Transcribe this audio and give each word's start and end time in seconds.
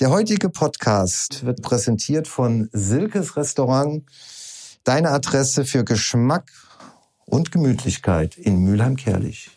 Der 0.00 0.10
heutige 0.10 0.48
Podcast 0.48 1.44
wird 1.44 1.60
präsentiert 1.60 2.28
von 2.28 2.68
Silkes 2.72 3.36
Restaurant, 3.36 4.04
deine 4.84 5.10
Adresse 5.10 5.64
für 5.64 5.82
Geschmack 5.82 6.52
und 7.24 7.50
Gemütlichkeit 7.50 8.38
in 8.38 8.58
Mülheim-Kerlich. 8.58 9.50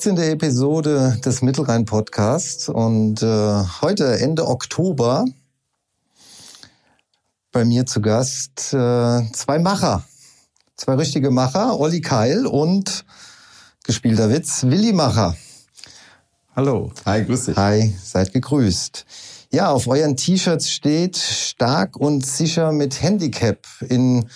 14. 0.00 0.16
Episode 0.30 1.18
des 1.22 1.42
Mittelrhein-Podcasts 1.42 2.70
und 2.70 3.22
äh, 3.22 3.64
heute 3.82 4.18
Ende 4.18 4.48
Oktober 4.48 5.26
bei 7.52 7.66
mir 7.66 7.84
zu 7.84 8.00
Gast 8.00 8.72
äh, 8.72 9.20
zwei 9.34 9.58
Macher, 9.58 10.04
zwei 10.74 10.94
richtige 10.94 11.30
Macher, 11.30 11.78
Olli 11.78 12.00
Keil 12.00 12.46
und 12.46 13.04
gespielter 13.84 14.30
Witz, 14.30 14.62
Willi 14.64 14.94
Macher. 14.94 15.36
Hallo. 16.56 16.92
Hi, 17.04 17.22
grüß 17.22 17.46
dich. 17.46 17.56
Hi, 17.58 17.94
seid 18.02 18.32
gegrüßt. 18.32 19.04
Ja, 19.52 19.68
auf 19.68 19.86
euren 19.86 20.16
T-Shirts 20.16 20.70
steht 20.70 21.18
stark 21.18 21.98
und 21.98 22.24
sicher 22.24 22.72
mit 22.72 23.02
Handicap 23.02 23.66
in 23.86 24.30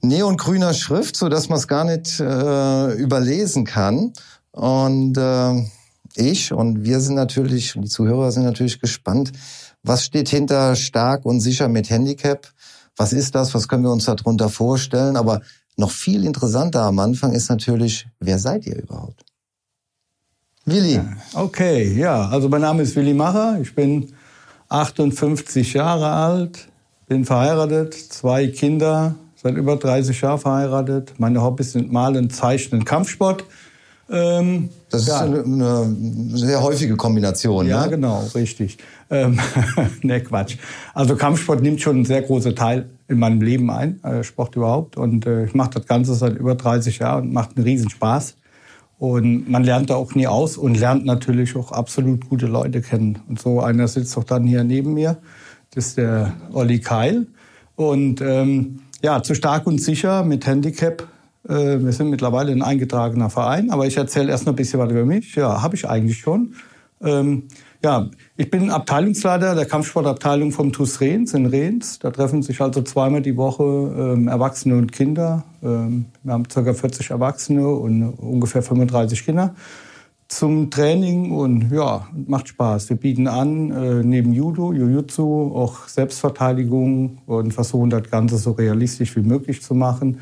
neongrüner 0.00 0.74
Schrift, 0.74 1.16
so 1.16 1.28
dass 1.28 1.48
man 1.48 1.58
es 1.58 1.66
gar 1.66 1.84
nicht 1.84 2.20
äh, 2.20 2.92
überlesen 2.94 3.64
kann. 3.64 4.12
Und 4.52 5.16
äh, 5.16 5.64
ich 6.14 6.52
und 6.52 6.84
wir 6.84 7.00
sind 7.00 7.14
natürlich, 7.14 7.72
die 7.74 7.88
Zuhörer 7.88 8.30
sind 8.30 8.44
natürlich 8.44 8.80
gespannt, 8.80 9.32
was 9.82 10.04
steht 10.04 10.28
hinter 10.28 10.76
stark 10.76 11.24
und 11.24 11.40
sicher 11.40 11.68
mit 11.68 11.90
Handicap? 11.90 12.52
Was 12.96 13.12
ist 13.12 13.34
das? 13.34 13.54
Was 13.54 13.66
können 13.66 13.82
wir 13.82 13.90
uns 13.90 14.04
darunter 14.04 14.48
vorstellen? 14.48 15.16
Aber 15.16 15.40
noch 15.76 15.90
viel 15.90 16.24
interessanter 16.24 16.82
am 16.82 16.98
Anfang 16.98 17.32
ist 17.32 17.48
natürlich, 17.48 18.06
wer 18.20 18.38
seid 18.38 18.66
ihr 18.66 18.82
überhaupt? 18.82 19.24
Willi. 20.64 21.00
Okay, 21.34 21.92
ja, 21.94 22.28
also 22.28 22.48
mein 22.48 22.60
Name 22.60 22.82
ist 22.82 22.94
Willi 22.94 23.14
Macher. 23.14 23.58
Ich 23.60 23.74
bin 23.74 24.12
58 24.68 25.72
Jahre 25.72 26.10
alt, 26.10 26.68
bin 27.08 27.24
verheiratet, 27.24 27.94
zwei 27.94 28.46
Kinder, 28.46 29.16
seit 29.34 29.56
über 29.56 29.76
30 29.76 30.20
Jahren 30.20 30.38
verheiratet. 30.38 31.14
Meine 31.18 31.42
Hobbys 31.42 31.72
sind 31.72 31.90
Malen, 31.90 32.30
Zeichnen, 32.30 32.84
Kampfsport. 32.84 33.44
Ähm, 34.10 34.68
das 34.90 35.06
ja. 35.06 35.16
ist 35.16 35.22
eine, 35.22 35.44
eine, 35.44 36.36
sehr 36.36 36.62
häufige 36.62 36.96
Kombination. 36.96 37.66
Ja, 37.66 37.84
ne? 37.84 37.90
genau, 37.90 38.24
richtig. 38.34 38.78
Ähm, 39.10 39.38
ne, 40.02 40.20
Quatsch. 40.22 40.56
Also 40.94 41.16
Kampfsport 41.16 41.62
nimmt 41.62 41.80
schon 41.80 41.96
einen 41.96 42.04
sehr 42.04 42.22
großen 42.22 42.54
Teil 42.54 42.90
in 43.08 43.18
meinem 43.18 43.40
Leben 43.40 43.70
ein, 43.70 44.02
äh, 44.04 44.22
Sport 44.24 44.56
überhaupt. 44.56 44.96
Und 44.96 45.26
äh, 45.26 45.44
ich 45.44 45.54
mache 45.54 45.70
das 45.70 45.86
Ganze 45.86 46.14
seit 46.14 46.36
über 46.36 46.54
30 46.54 46.98
Jahren 46.98 47.24
und 47.28 47.32
macht 47.32 47.56
einen 47.56 47.64
Riesenspaß. 47.64 48.36
Und 48.98 49.50
man 49.50 49.64
lernt 49.64 49.90
da 49.90 49.96
auch 49.96 50.14
nie 50.14 50.26
aus 50.26 50.56
und 50.56 50.78
lernt 50.78 51.04
natürlich 51.04 51.56
auch 51.56 51.72
absolut 51.72 52.28
gute 52.28 52.46
Leute 52.46 52.82
kennen. 52.82 53.18
Und 53.28 53.40
so 53.40 53.60
einer 53.60 53.88
sitzt 53.88 54.16
auch 54.16 54.24
dann 54.24 54.46
hier 54.46 54.62
neben 54.62 54.94
mir. 54.94 55.18
Das 55.74 55.86
ist 55.88 55.98
der 55.98 56.34
Olli 56.52 56.80
Keil. 56.80 57.26
Und 57.74 58.20
ähm, 58.20 58.80
ja, 59.02 59.22
zu 59.22 59.34
stark 59.34 59.66
und 59.66 59.80
sicher 59.80 60.22
mit 60.22 60.46
Handicap 60.46 61.08
wir 61.44 61.92
sind 61.92 62.10
mittlerweile 62.10 62.52
ein 62.52 62.62
eingetragener 62.62 63.28
Verein, 63.28 63.70
aber 63.70 63.86
ich 63.86 63.96
erzähle 63.96 64.30
erst 64.30 64.46
noch 64.46 64.52
ein 64.52 64.56
bisschen 64.56 64.78
was 64.78 64.90
über 64.90 65.04
mich. 65.04 65.34
Ja, 65.34 65.60
habe 65.62 65.74
ich 65.74 65.88
eigentlich 65.88 66.18
schon. 66.18 66.54
Ähm, 67.02 67.48
ja, 67.84 68.08
ich 68.36 68.48
bin 68.48 68.70
Abteilungsleiter 68.70 69.56
der 69.56 69.66
Kampfsportabteilung 69.66 70.52
vom 70.52 70.72
TuS 70.72 71.00
Rehns 71.00 71.34
in 71.34 71.46
Rehns. 71.46 71.98
Da 71.98 72.12
treffen 72.12 72.42
sich 72.42 72.60
also 72.60 72.82
zweimal 72.82 73.22
die 73.22 73.36
Woche 73.36 73.64
ähm, 73.64 74.28
Erwachsene 74.28 74.76
und 74.76 74.92
Kinder. 74.92 75.44
Ähm, 75.64 76.06
wir 76.22 76.32
haben 76.32 76.46
ca. 76.46 76.72
40 76.72 77.10
Erwachsene 77.10 77.66
und 77.66 78.12
ungefähr 78.12 78.62
35 78.62 79.24
Kinder 79.24 79.56
zum 80.28 80.70
Training 80.70 81.32
und 81.32 81.72
ja, 81.72 82.06
macht 82.26 82.48
Spaß. 82.48 82.88
Wir 82.88 82.96
bieten 82.96 83.26
an, 83.26 83.70
äh, 83.70 84.02
neben 84.02 84.32
Judo, 84.32 84.72
Jujutsu, 84.72 85.52
auch 85.54 85.88
Selbstverteidigung 85.88 87.18
und 87.26 87.52
versuchen 87.52 87.90
das 87.90 88.08
Ganze 88.10 88.38
so 88.38 88.52
realistisch 88.52 89.14
wie 89.16 89.22
möglich 89.22 89.60
zu 89.60 89.74
machen. 89.74 90.20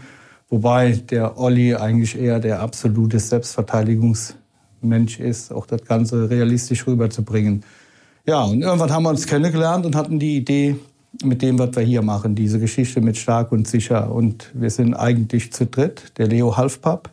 Wobei 0.50 0.93
der 0.93 1.38
Olli 1.38 1.75
eigentlich 1.75 2.19
eher 2.19 2.41
der 2.41 2.61
absolute 2.61 3.19
Selbstverteidigungsmensch 3.19 5.21
ist, 5.21 5.53
auch 5.53 5.66
das 5.66 5.84
Ganze 5.84 6.28
realistisch 6.28 6.87
rüberzubringen. 6.87 7.65
Ja, 8.27 8.43
und 8.43 8.60
irgendwann 8.60 8.93
haben 8.93 9.05
wir 9.05 9.10
uns 9.10 9.27
kennengelernt 9.27 9.87
und 9.87 9.97
hatten 9.97 10.19
die 10.19 10.37
Idee, 10.37 10.77
mit 11.25 11.43
dem, 11.43 11.59
was 11.59 11.75
wir 11.75 11.83
hier 11.83 12.03
machen, 12.03 12.34
diese 12.34 12.60
Geschichte 12.60 13.00
mit 13.00 13.16
stark 13.16 13.53
und 13.53 13.66
sicher. 13.66 14.12
Und 14.12 14.50
wir 14.55 14.71
sind 14.71 14.94
eigentlich 14.94 15.53
zu 15.53 15.66
dritt. 15.66 16.12
Der 16.19 16.28
Leo 16.28 16.56
Halfpapp 16.56 17.10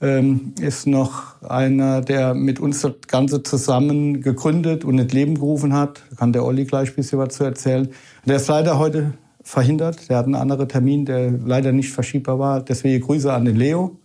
ähm, 0.00 0.52
ist 0.60 0.86
noch 0.86 1.40
einer, 1.42 2.00
der 2.00 2.34
mit 2.34 2.60
uns 2.60 2.82
das 2.82 2.92
Ganze 3.06 3.42
zusammen 3.42 4.20
gegründet 4.20 4.84
und 4.84 4.98
ins 4.98 5.12
Leben 5.12 5.36
gerufen 5.36 5.72
hat. 5.72 6.02
Da 6.10 6.16
kann 6.16 6.32
der 6.32 6.44
Olli 6.44 6.64
gleich 6.64 6.90
ein 6.90 6.96
bisschen 6.96 7.18
was 7.18 7.34
zu 7.34 7.44
erzählen. 7.44 7.88
Der 8.26 8.36
ist 8.36 8.48
leider 8.48 8.78
heute 8.78 9.14
verhindert. 9.44 10.08
Der 10.08 10.16
hat 10.16 10.24
einen 10.24 10.34
anderen 10.34 10.68
Termin, 10.68 11.04
der 11.04 11.30
leider 11.30 11.70
nicht 11.70 11.92
verschiebbar 11.92 12.38
war. 12.40 12.62
Deswegen 12.62 13.04
Grüße 13.04 13.32
an 13.32 13.44
den 13.44 13.56
Leo. 13.56 14.00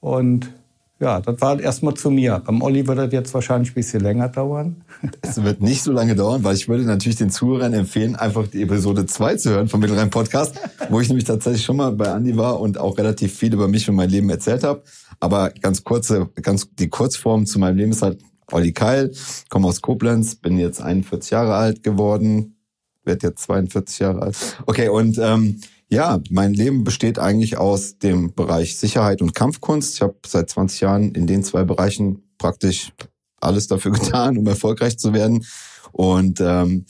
Und 0.00 0.50
ja, 0.98 1.20
das 1.20 1.38
war 1.42 1.60
erstmal 1.60 1.92
zu 1.92 2.10
mir. 2.10 2.40
Beim 2.46 2.62
Olli 2.62 2.86
wird 2.86 2.96
das 2.96 3.12
jetzt 3.12 3.34
wahrscheinlich 3.34 3.72
ein 3.72 3.74
bisschen 3.74 4.00
länger 4.00 4.28
dauern. 4.28 4.82
Es 5.20 5.42
wird 5.42 5.60
nicht 5.60 5.82
so 5.82 5.92
lange 5.92 6.14
dauern, 6.14 6.42
weil 6.42 6.54
ich 6.54 6.68
würde 6.68 6.84
natürlich 6.84 7.18
den 7.18 7.28
Zuhörern 7.28 7.74
empfehlen, 7.74 8.16
einfach 8.16 8.46
die 8.46 8.62
Episode 8.62 9.04
2 9.04 9.36
zu 9.36 9.50
hören 9.50 9.68
vom 9.68 9.80
Mittelrhein 9.80 10.08
Podcast, 10.08 10.58
wo 10.88 11.00
ich 11.00 11.08
nämlich 11.08 11.26
tatsächlich 11.26 11.64
schon 11.64 11.76
mal 11.76 11.92
bei 11.92 12.10
Andi 12.10 12.36
war 12.38 12.60
und 12.60 12.78
auch 12.78 12.96
relativ 12.96 13.34
viel 13.34 13.52
über 13.52 13.68
mich 13.68 13.90
und 13.90 13.96
mein 13.96 14.08
Leben 14.08 14.30
erzählt 14.30 14.64
habe. 14.64 14.82
Aber 15.20 15.50
ganz 15.50 15.84
kurze, 15.84 16.30
ganz 16.40 16.70
die 16.78 16.88
Kurzform 16.88 17.44
zu 17.44 17.58
meinem 17.58 17.76
Leben 17.76 17.92
ist 17.92 18.00
halt 18.00 18.22
Olli 18.50 18.72
Keil, 18.72 19.12
komme 19.50 19.66
aus 19.68 19.82
Koblenz, 19.82 20.36
bin 20.36 20.56
jetzt 20.56 20.80
41 20.80 21.30
Jahre 21.30 21.56
alt 21.56 21.82
geworden, 21.82 22.55
werde 23.06 23.28
jetzt 23.28 23.42
42 23.42 24.00
Jahre 24.00 24.22
alt. 24.22 24.36
Okay, 24.66 24.88
und 24.88 25.18
ähm, 25.18 25.60
ja, 25.88 26.20
mein 26.30 26.52
Leben 26.52 26.84
besteht 26.84 27.18
eigentlich 27.18 27.56
aus 27.56 27.98
dem 27.98 28.34
Bereich 28.34 28.76
Sicherheit 28.76 29.22
und 29.22 29.34
Kampfkunst. 29.34 29.94
Ich 29.94 30.02
habe 30.02 30.16
seit 30.26 30.50
20 30.50 30.80
Jahren 30.80 31.12
in 31.12 31.26
den 31.26 31.44
zwei 31.44 31.64
Bereichen 31.64 32.22
praktisch 32.38 32.92
alles 33.40 33.68
dafür 33.68 33.92
getan, 33.92 34.36
um 34.36 34.46
erfolgreich 34.46 34.98
zu 34.98 35.12
werden. 35.12 35.44
Und 35.92 36.40
ähm, 36.40 36.86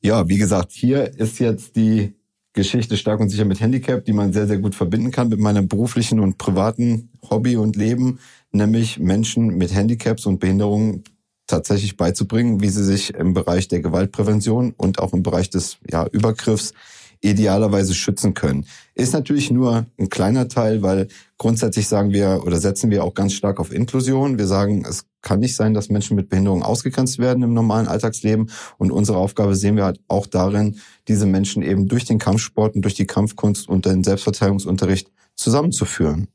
ja, 0.00 0.28
wie 0.28 0.38
gesagt, 0.38 0.72
hier 0.72 1.18
ist 1.18 1.40
jetzt 1.40 1.76
die 1.76 2.14
Geschichte 2.52 2.96
stark 2.96 3.20
und 3.20 3.28
sicher 3.28 3.44
mit 3.44 3.60
Handicap, 3.60 4.04
die 4.04 4.12
man 4.12 4.32
sehr, 4.32 4.46
sehr 4.46 4.58
gut 4.58 4.74
verbinden 4.74 5.10
kann 5.10 5.28
mit 5.28 5.40
meinem 5.40 5.68
beruflichen 5.68 6.20
und 6.20 6.38
privaten 6.38 7.10
Hobby 7.28 7.56
und 7.56 7.76
Leben, 7.76 8.18
nämlich 8.50 8.98
Menschen 8.98 9.58
mit 9.58 9.74
Handicaps 9.74 10.24
und 10.24 10.38
Behinderungen 10.38 11.04
tatsächlich 11.46 11.96
beizubringen, 11.96 12.60
wie 12.60 12.68
sie 12.68 12.84
sich 12.84 13.14
im 13.14 13.34
Bereich 13.34 13.68
der 13.68 13.80
Gewaltprävention 13.80 14.74
und 14.76 14.98
auch 14.98 15.12
im 15.12 15.22
Bereich 15.22 15.50
des 15.50 15.78
ja, 15.90 16.06
Übergriffs 16.06 16.72
idealerweise 17.20 17.94
schützen 17.94 18.34
können. 18.34 18.66
Ist 18.94 19.12
natürlich 19.12 19.50
nur 19.50 19.86
ein 19.98 20.08
kleiner 20.08 20.48
Teil, 20.48 20.82
weil 20.82 21.08
grundsätzlich 21.38 21.88
sagen 21.88 22.12
wir 22.12 22.42
oder 22.44 22.58
setzen 22.58 22.90
wir 22.90 23.04
auch 23.04 23.14
ganz 23.14 23.32
stark 23.32 23.58
auf 23.58 23.72
Inklusion. 23.72 24.38
Wir 24.38 24.46
sagen, 24.46 24.84
es 24.88 25.06
kann 25.22 25.40
nicht 25.40 25.56
sein, 25.56 25.74
dass 25.74 25.88
Menschen 25.88 26.16
mit 26.16 26.28
Behinderung 26.28 26.62
ausgegrenzt 26.62 27.18
werden 27.18 27.42
im 27.42 27.54
normalen 27.54 27.88
Alltagsleben. 27.88 28.50
Und 28.78 28.92
unsere 28.92 29.18
Aufgabe 29.18 29.56
sehen 29.56 29.76
wir 29.76 29.84
halt 29.84 30.00
auch 30.08 30.26
darin, 30.26 30.76
diese 31.08 31.26
Menschen 31.26 31.62
eben 31.62 31.88
durch 31.88 32.04
den 32.04 32.18
Kampfsport 32.18 32.76
und 32.76 32.82
durch 32.82 32.94
die 32.94 33.06
Kampfkunst 33.06 33.68
und 33.68 33.86
den 33.86 34.04
Selbstverteidigungsunterricht 34.04 35.10
zusammenzuführen. 35.34 36.28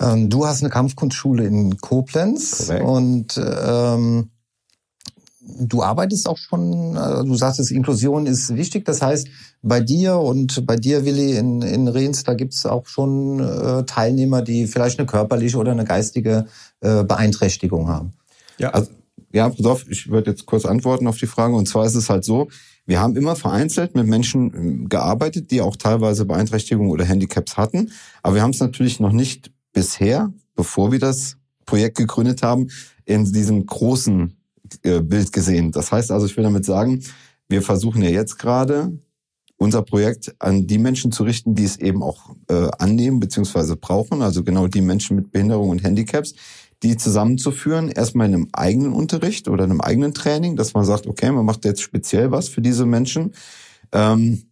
Ähm, 0.00 0.28
du 0.28 0.46
hast 0.46 0.62
eine 0.62 0.70
Kampfkunstschule 0.70 1.44
in 1.44 1.78
Koblenz 1.78 2.66
Korrekt. 2.66 2.84
und 2.84 3.40
ähm, 3.44 4.30
du 5.40 5.82
arbeitest 5.82 6.28
auch 6.28 6.36
schon, 6.36 6.96
äh, 6.96 7.24
du 7.24 7.34
sagst, 7.34 7.70
Inklusion 7.70 8.26
ist 8.26 8.54
wichtig. 8.56 8.84
Das 8.84 9.02
heißt, 9.02 9.28
bei 9.62 9.80
dir 9.80 10.16
und 10.16 10.66
bei 10.66 10.76
dir, 10.76 11.04
Willi, 11.04 11.36
in, 11.36 11.62
in 11.62 11.88
Rehns, 11.88 12.24
da 12.24 12.34
gibt 12.34 12.54
es 12.54 12.66
auch 12.66 12.86
schon 12.86 13.40
äh, 13.40 13.84
Teilnehmer, 13.84 14.42
die 14.42 14.66
vielleicht 14.66 14.98
eine 14.98 15.06
körperliche 15.06 15.56
oder 15.56 15.72
eine 15.72 15.84
geistige 15.84 16.46
äh, 16.80 17.04
Beeinträchtigung 17.04 17.88
haben. 17.88 18.12
Ja, 18.58 18.70
also, 18.70 18.90
ja, 19.32 19.48
pass 19.48 19.66
auf, 19.66 19.88
ich 19.88 20.10
würde 20.10 20.30
jetzt 20.30 20.46
kurz 20.46 20.64
antworten 20.64 21.06
auf 21.06 21.18
die 21.18 21.26
Frage. 21.26 21.54
Und 21.54 21.66
zwar 21.66 21.84
ist 21.86 21.94
es 21.94 22.08
halt 22.08 22.24
so, 22.24 22.48
wir 22.86 23.00
haben 23.00 23.16
immer 23.16 23.34
vereinzelt 23.36 23.94
mit 23.94 24.06
Menschen 24.06 24.54
ähm, 24.54 24.88
gearbeitet, 24.88 25.50
die 25.50 25.60
auch 25.60 25.76
teilweise 25.76 26.24
Beeinträchtigungen 26.24 26.90
oder 26.90 27.04
Handicaps 27.04 27.56
hatten. 27.56 27.92
Aber 28.22 28.36
wir 28.36 28.42
haben 28.42 28.50
es 28.50 28.60
natürlich 28.60 29.00
noch 29.00 29.12
nicht 29.12 29.50
bisher, 29.76 30.32
bevor 30.54 30.90
wir 30.90 30.98
das 30.98 31.36
Projekt 31.66 31.98
gegründet 31.98 32.42
haben, 32.42 32.68
in 33.04 33.30
diesem 33.30 33.66
großen 33.66 34.34
äh, 34.82 35.00
Bild 35.02 35.34
gesehen. 35.34 35.70
Das 35.70 35.92
heißt 35.92 36.10
also, 36.10 36.24
ich 36.24 36.34
will 36.34 36.44
damit 36.44 36.64
sagen, 36.64 37.02
wir 37.46 37.60
versuchen 37.60 38.02
ja 38.02 38.08
jetzt 38.08 38.38
gerade 38.38 38.98
unser 39.58 39.82
Projekt 39.82 40.34
an 40.38 40.66
die 40.66 40.78
Menschen 40.78 41.12
zu 41.12 41.24
richten, 41.24 41.54
die 41.54 41.64
es 41.64 41.76
eben 41.76 42.02
auch 42.02 42.34
äh, 42.48 42.68
annehmen 42.78 43.20
bzw. 43.20 43.76
brauchen, 43.78 44.22
also 44.22 44.42
genau 44.42 44.66
die 44.66 44.80
Menschen 44.80 45.14
mit 45.14 45.30
Behinderung 45.30 45.68
und 45.68 45.84
Handicaps, 45.84 46.34
die 46.82 46.96
zusammenzuführen, 46.96 47.90
erstmal 47.90 48.28
in 48.28 48.34
einem 48.34 48.48
eigenen 48.54 48.94
Unterricht 48.94 49.46
oder 49.46 49.64
einem 49.64 49.82
eigenen 49.82 50.14
Training, 50.14 50.56
dass 50.56 50.72
man 50.72 50.86
sagt, 50.86 51.06
okay, 51.06 51.30
man 51.30 51.44
macht 51.44 51.66
jetzt 51.66 51.82
speziell 51.82 52.30
was 52.30 52.48
für 52.48 52.62
diese 52.62 52.86
Menschen. 52.86 53.34
Ähm, 53.92 54.42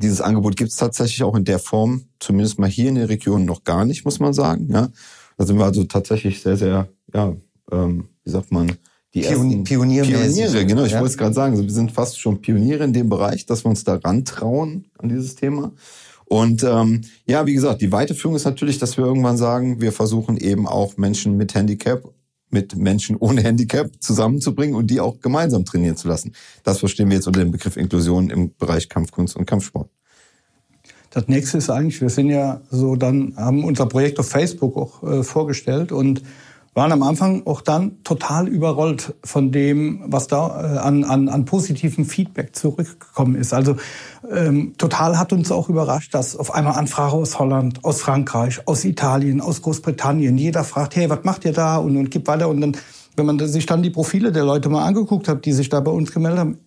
dieses 0.00 0.20
Angebot 0.20 0.56
gibt 0.56 0.70
es 0.70 0.76
tatsächlich 0.76 1.22
auch 1.22 1.34
in 1.34 1.44
der 1.44 1.58
Form, 1.58 2.04
zumindest 2.20 2.58
mal 2.58 2.68
hier 2.68 2.88
in 2.88 2.96
der 2.96 3.08
Region 3.08 3.44
noch 3.44 3.64
gar 3.64 3.84
nicht, 3.84 4.04
muss 4.04 4.20
man 4.20 4.32
sagen. 4.32 4.68
Ja, 4.70 4.88
da 5.36 5.46
sind 5.46 5.58
wir 5.58 5.64
also 5.64 5.84
tatsächlich 5.84 6.40
sehr, 6.40 6.56
sehr, 6.56 6.88
ja, 7.14 7.36
ähm, 7.70 8.08
wie 8.24 8.30
sagt 8.30 8.52
man, 8.52 8.72
die 9.14 9.20
Pion 9.22 9.64
Pioniere. 9.64 10.06
Pioniere, 10.06 10.66
genau. 10.66 10.84
Ich 10.84 10.92
ja. 10.92 11.00
wollte 11.00 11.12
es 11.12 11.18
gerade 11.18 11.34
sagen. 11.34 11.58
Wir 11.58 11.70
sind 11.70 11.92
fast 11.92 12.20
schon 12.20 12.40
Pioniere 12.40 12.84
in 12.84 12.92
dem 12.92 13.08
Bereich, 13.08 13.46
dass 13.46 13.64
wir 13.64 13.70
uns 13.70 13.84
da 13.84 13.94
rantrauen 13.94 14.86
an 14.98 15.08
dieses 15.08 15.34
Thema. 15.34 15.72
Und 16.26 16.62
ähm, 16.62 17.00
ja, 17.26 17.46
wie 17.46 17.54
gesagt, 17.54 17.80
die 17.80 17.90
Weiterführung 17.90 18.36
ist 18.36 18.44
natürlich, 18.44 18.78
dass 18.78 18.98
wir 18.98 19.06
irgendwann 19.06 19.38
sagen, 19.38 19.80
wir 19.80 19.92
versuchen 19.92 20.36
eben 20.36 20.66
auch 20.66 20.98
Menschen 20.98 21.38
mit 21.38 21.54
Handicap 21.54 22.02
mit 22.50 22.76
Menschen 22.76 23.16
ohne 23.16 23.42
Handicap 23.42 23.90
zusammenzubringen 24.00 24.74
und 24.74 24.88
die 24.88 25.00
auch 25.00 25.20
gemeinsam 25.20 25.64
trainieren 25.64 25.96
zu 25.96 26.08
lassen. 26.08 26.32
Das 26.64 26.78
verstehen 26.78 27.08
wir 27.08 27.16
jetzt 27.16 27.26
unter 27.26 27.40
dem 27.40 27.50
Begriff 27.50 27.76
Inklusion 27.76 28.30
im 28.30 28.54
Bereich 28.56 28.88
Kampfkunst 28.88 29.36
und 29.36 29.46
Kampfsport. 29.46 29.90
Das 31.10 31.26
nächste 31.26 31.58
ist 31.58 31.70
eigentlich, 31.70 32.00
wir 32.00 32.10
sind 32.10 32.28
ja 32.28 32.60
so 32.70 32.94
dann, 32.94 33.34
haben 33.36 33.64
unser 33.64 33.86
Projekt 33.86 34.18
auf 34.18 34.28
Facebook 34.28 34.76
auch 34.76 35.02
äh, 35.02 35.22
vorgestellt 35.22 35.90
und 35.90 36.22
waren 36.78 36.92
am 36.92 37.02
Anfang 37.02 37.44
auch 37.44 37.60
dann 37.60 38.04
total 38.04 38.46
überrollt 38.46 39.12
von 39.24 39.50
dem, 39.50 40.00
was 40.06 40.28
da 40.28 40.76
äh, 40.76 40.78
an, 40.78 41.02
an, 41.02 41.28
an 41.28 41.44
positivem 41.44 42.04
Feedback 42.04 42.54
zurückgekommen 42.54 43.34
ist. 43.34 43.52
Also 43.52 43.74
ähm, 44.32 44.74
total 44.78 45.18
hat 45.18 45.32
uns 45.32 45.50
auch 45.50 45.68
überrascht, 45.68 46.14
dass 46.14 46.36
auf 46.36 46.54
einmal 46.54 46.74
Anfrage 46.74 47.14
aus 47.14 47.40
Holland, 47.40 47.84
aus 47.84 48.00
Frankreich, 48.00 48.60
aus 48.66 48.84
Italien, 48.84 49.40
aus 49.40 49.60
Großbritannien, 49.60 50.38
jeder 50.38 50.62
fragt, 50.62 50.94
hey, 50.94 51.10
was 51.10 51.24
macht 51.24 51.44
ihr 51.44 51.52
da? 51.52 51.78
Und, 51.78 51.96
und 51.96 52.12
gibt 52.12 52.28
weiter. 52.28 52.48
Und 52.48 52.60
dann, 52.60 52.76
wenn 53.16 53.26
man 53.26 53.40
sich 53.40 53.66
dann 53.66 53.82
die 53.82 53.90
Profile 53.90 54.30
der 54.30 54.44
Leute 54.44 54.68
mal 54.68 54.84
angeguckt 54.84 55.26
hat, 55.26 55.44
die 55.46 55.52
sich 55.52 55.68
da 55.68 55.80
bei 55.80 55.90
uns 55.90 56.12
gemeldet 56.12 56.38
haben, 56.38 56.58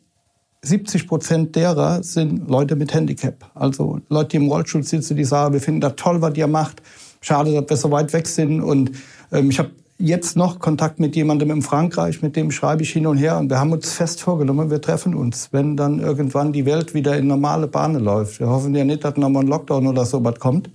70 0.64 1.08
Prozent 1.08 1.56
derer 1.56 2.04
sind 2.04 2.50
Leute 2.50 2.76
mit 2.76 2.94
Handicap. 2.94 3.50
Also 3.56 4.02
Leute, 4.10 4.30
die 4.32 4.38
im 4.44 4.50
Rollstuhl 4.50 4.84
sitzen, 4.84 5.16
die 5.16 5.24
sagen, 5.24 5.54
wir 5.54 5.62
finden 5.62 5.80
das 5.80 5.94
toll, 5.96 6.22
was 6.22 6.36
ihr 6.36 6.48
macht. 6.48 6.82
Schade, 7.22 7.54
dass 7.54 7.70
wir 7.70 7.78
so 7.78 7.92
weit 7.92 8.12
weg 8.12 8.28
sind. 8.28 8.62
Und 8.62 8.92
ähm, 9.32 9.50
ich 9.50 9.58
habe 9.58 9.72
jetzt 10.02 10.36
noch 10.36 10.60
Kontakt 10.60 11.00
mit 11.00 11.16
jemandem 11.16 11.52
in 11.52 11.62
Frankreich, 11.62 12.22
mit 12.22 12.36
dem 12.36 12.52
schreibe 12.52 12.84
ich 12.84 12.92
hin 12.92 13.08
und 13.08 13.18
her 13.18 13.38
und 13.38 13.50
wir 13.50 13.60
haben 13.60 13.72
uns 13.72 13.94
fest 13.94 14.22
vorgenommen, 14.22 14.70
wir 14.70 14.82
treffen 14.82 15.16
uns, 15.16 15.50
wenn 15.52 15.78
dann 15.78 16.00
irgendwann 16.00 16.54
die 16.54 16.66
Welt 16.66 16.94
wieder 16.94 17.18
in 17.18 17.28
normale 17.28 17.68
Bahnen 17.68 18.04
läuft. 18.04 18.40
Wir 18.40 18.50
hoffen 18.50 18.76
ja 18.76 18.84
nicht, 18.84 19.04
dass 19.04 19.18
nochmal 19.18 19.44
ein 19.44 19.48
Lockdown 19.48 19.88
oder 19.88 20.06
so 20.06 20.24
was 20.24 20.40
kommt. 20.40 20.70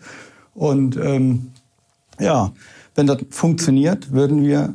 Und 0.55 0.97
ähm, 0.97 1.49
ja, 2.19 2.53
wenn 2.95 3.07
das 3.07 3.19
funktioniert, 3.31 4.13
würden 4.13 4.43
wir 4.43 4.75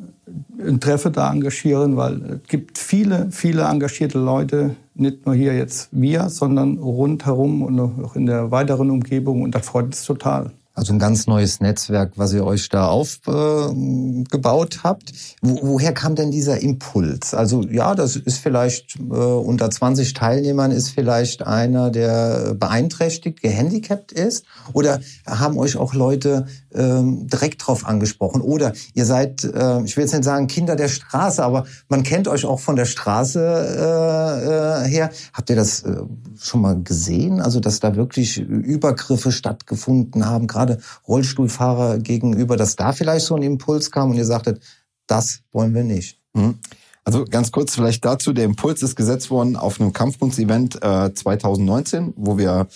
ein 0.60 0.80
Treffen 0.80 1.14
da 1.14 1.32
engagieren, 1.32 1.98
weil 1.98 2.40
es 2.44 2.48
gibt 2.48 2.78
viele, 2.78 3.28
viele 3.32 3.64
engagierte 3.64 4.20
Leute, 4.20 4.76
nicht 4.94 5.26
nur 5.26 5.34
hier 5.34 5.56
jetzt 5.56 5.90
wir, 5.92 6.30
sondern 6.30 6.78
rundherum 6.78 7.64
und 7.64 7.80
auch 7.80 8.16
in 8.16 8.26
der 8.28 8.52
weiteren 8.52 8.92
Umgebung 8.92 9.42
und 9.42 9.56
das 9.56 9.66
freut 9.66 9.86
uns 9.86 10.04
total. 10.04 10.52
Also 10.74 10.94
ein 10.94 11.00
ganz 11.00 11.28
neues 11.28 11.60
Netzwerk, 11.60 12.14
was 12.16 12.32
ihr 12.32 12.46
euch 12.46 12.70
da 12.70 12.88
aufgebaut 12.88 14.76
äh, 14.76 14.80
habt. 14.84 15.12
Wo, 15.42 15.60
woher 15.64 15.94
kam 15.94 16.16
denn 16.16 16.32
dieser 16.32 16.62
Impuls? 16.62 17.34
Also 17.34 17.64
ja, 17.64 17.94
das 17.94 18.16
ist 18.16 18.38
vielleicht 18.38 18.96
äh, 18.98 19.02
unter 19.02 19.70
20 19.70 20.14
Teilnehmern 20.14 20.72
ist 20.72 20.90
vielleicht 20.90 21.46
einer, 21.46 21.90
der 21.90 22.54
beeinträchtigt, 22.54 23.42
gehandicapt 23.42 24.14
ist. 24.14 24.46
Oder 24.72 25.02
haben 25.28 25.58
euch 25.58 25.76
auch 25.76 25.94
Leute 25.94 26.46
ähm, 26.74 27.28
direkt 27.28 27.68
drauf 27.68 27.86
angesprochen? 27.86 28.40
Oder 28.40 28.72
ihr 28.94 29.06
seid, 29.06 29.44
äh, 29.44 29.84
ich 29.84 29.98
will 29.98 30.06
jetzt 30.06 30.14
nicht 30.14 30.24
sagen 30.24 30.48
Kinder 30.48 30.78
der 30.78 30.88
Straße, 30.88 31.44
aber 31.44 31.66
man 31.90 32.04
kennt 32.04 32.30
euch 32.30 32.46
auch 32.46 32.62
von 32.62 32.78
der 32.78 32.86
Straße 32.86 33.42
äh, 33.42 34.86
äh, 34.86 34.90
her. 34.90 35.10
Habt 35.34 35.50
ihr 35.50 35.58
das 35.58 35.84
äh, 35.84 35.98
schon 36.40 36.62
mal 36.62 36.82
gesehen? 36.82 37.42
Also 37.42 37.60
dass 37.60 37.82
da 37.82 37.98
wirklich 37.98 38.38
Übergriffe 38.38 39.34
stattgefunden 39.34 40.26
haben? 40.26 40.48
gerade 40.52 40.61
Rollstuhlfahrer 41.08 42.00
gegenüber, 42.00 42.58
dass 42.58 42.76
da 42.76 42.94
vielleicht 42.94 43.26
so 43.26 43.36
ein 43.36 43.44
Impuls 43.44 43.92
kam 43.92 44.12
und 44.12 44.18
ihr 44.18 44.26
sagtet, 44.26 44.62
das 45.08 45.42
wollen 45.52 45.74
wir 45.74 45.84
nicht. 45.84 46.20
Mhm. 46.34 46.60
Also 47.04 47.26
ganz 47.26 47.52
kurz 47.52 47.76
vielleicht 47.76 48.06
dazu, 48.06 48.32
der 48.32 48.46
Impuls 48.46 48.84
ist 48.84 48.96
gesetzt 48.96 49.32
worden 49.32 49.56
auf 49.56 49.82
einem 49.82 49.92
Kampfkunst-Event 49.92 50.84
äh, 50.84 51.14
2019, 51.14 52.14
wo 52.16 52.38
wir 52.38 52.68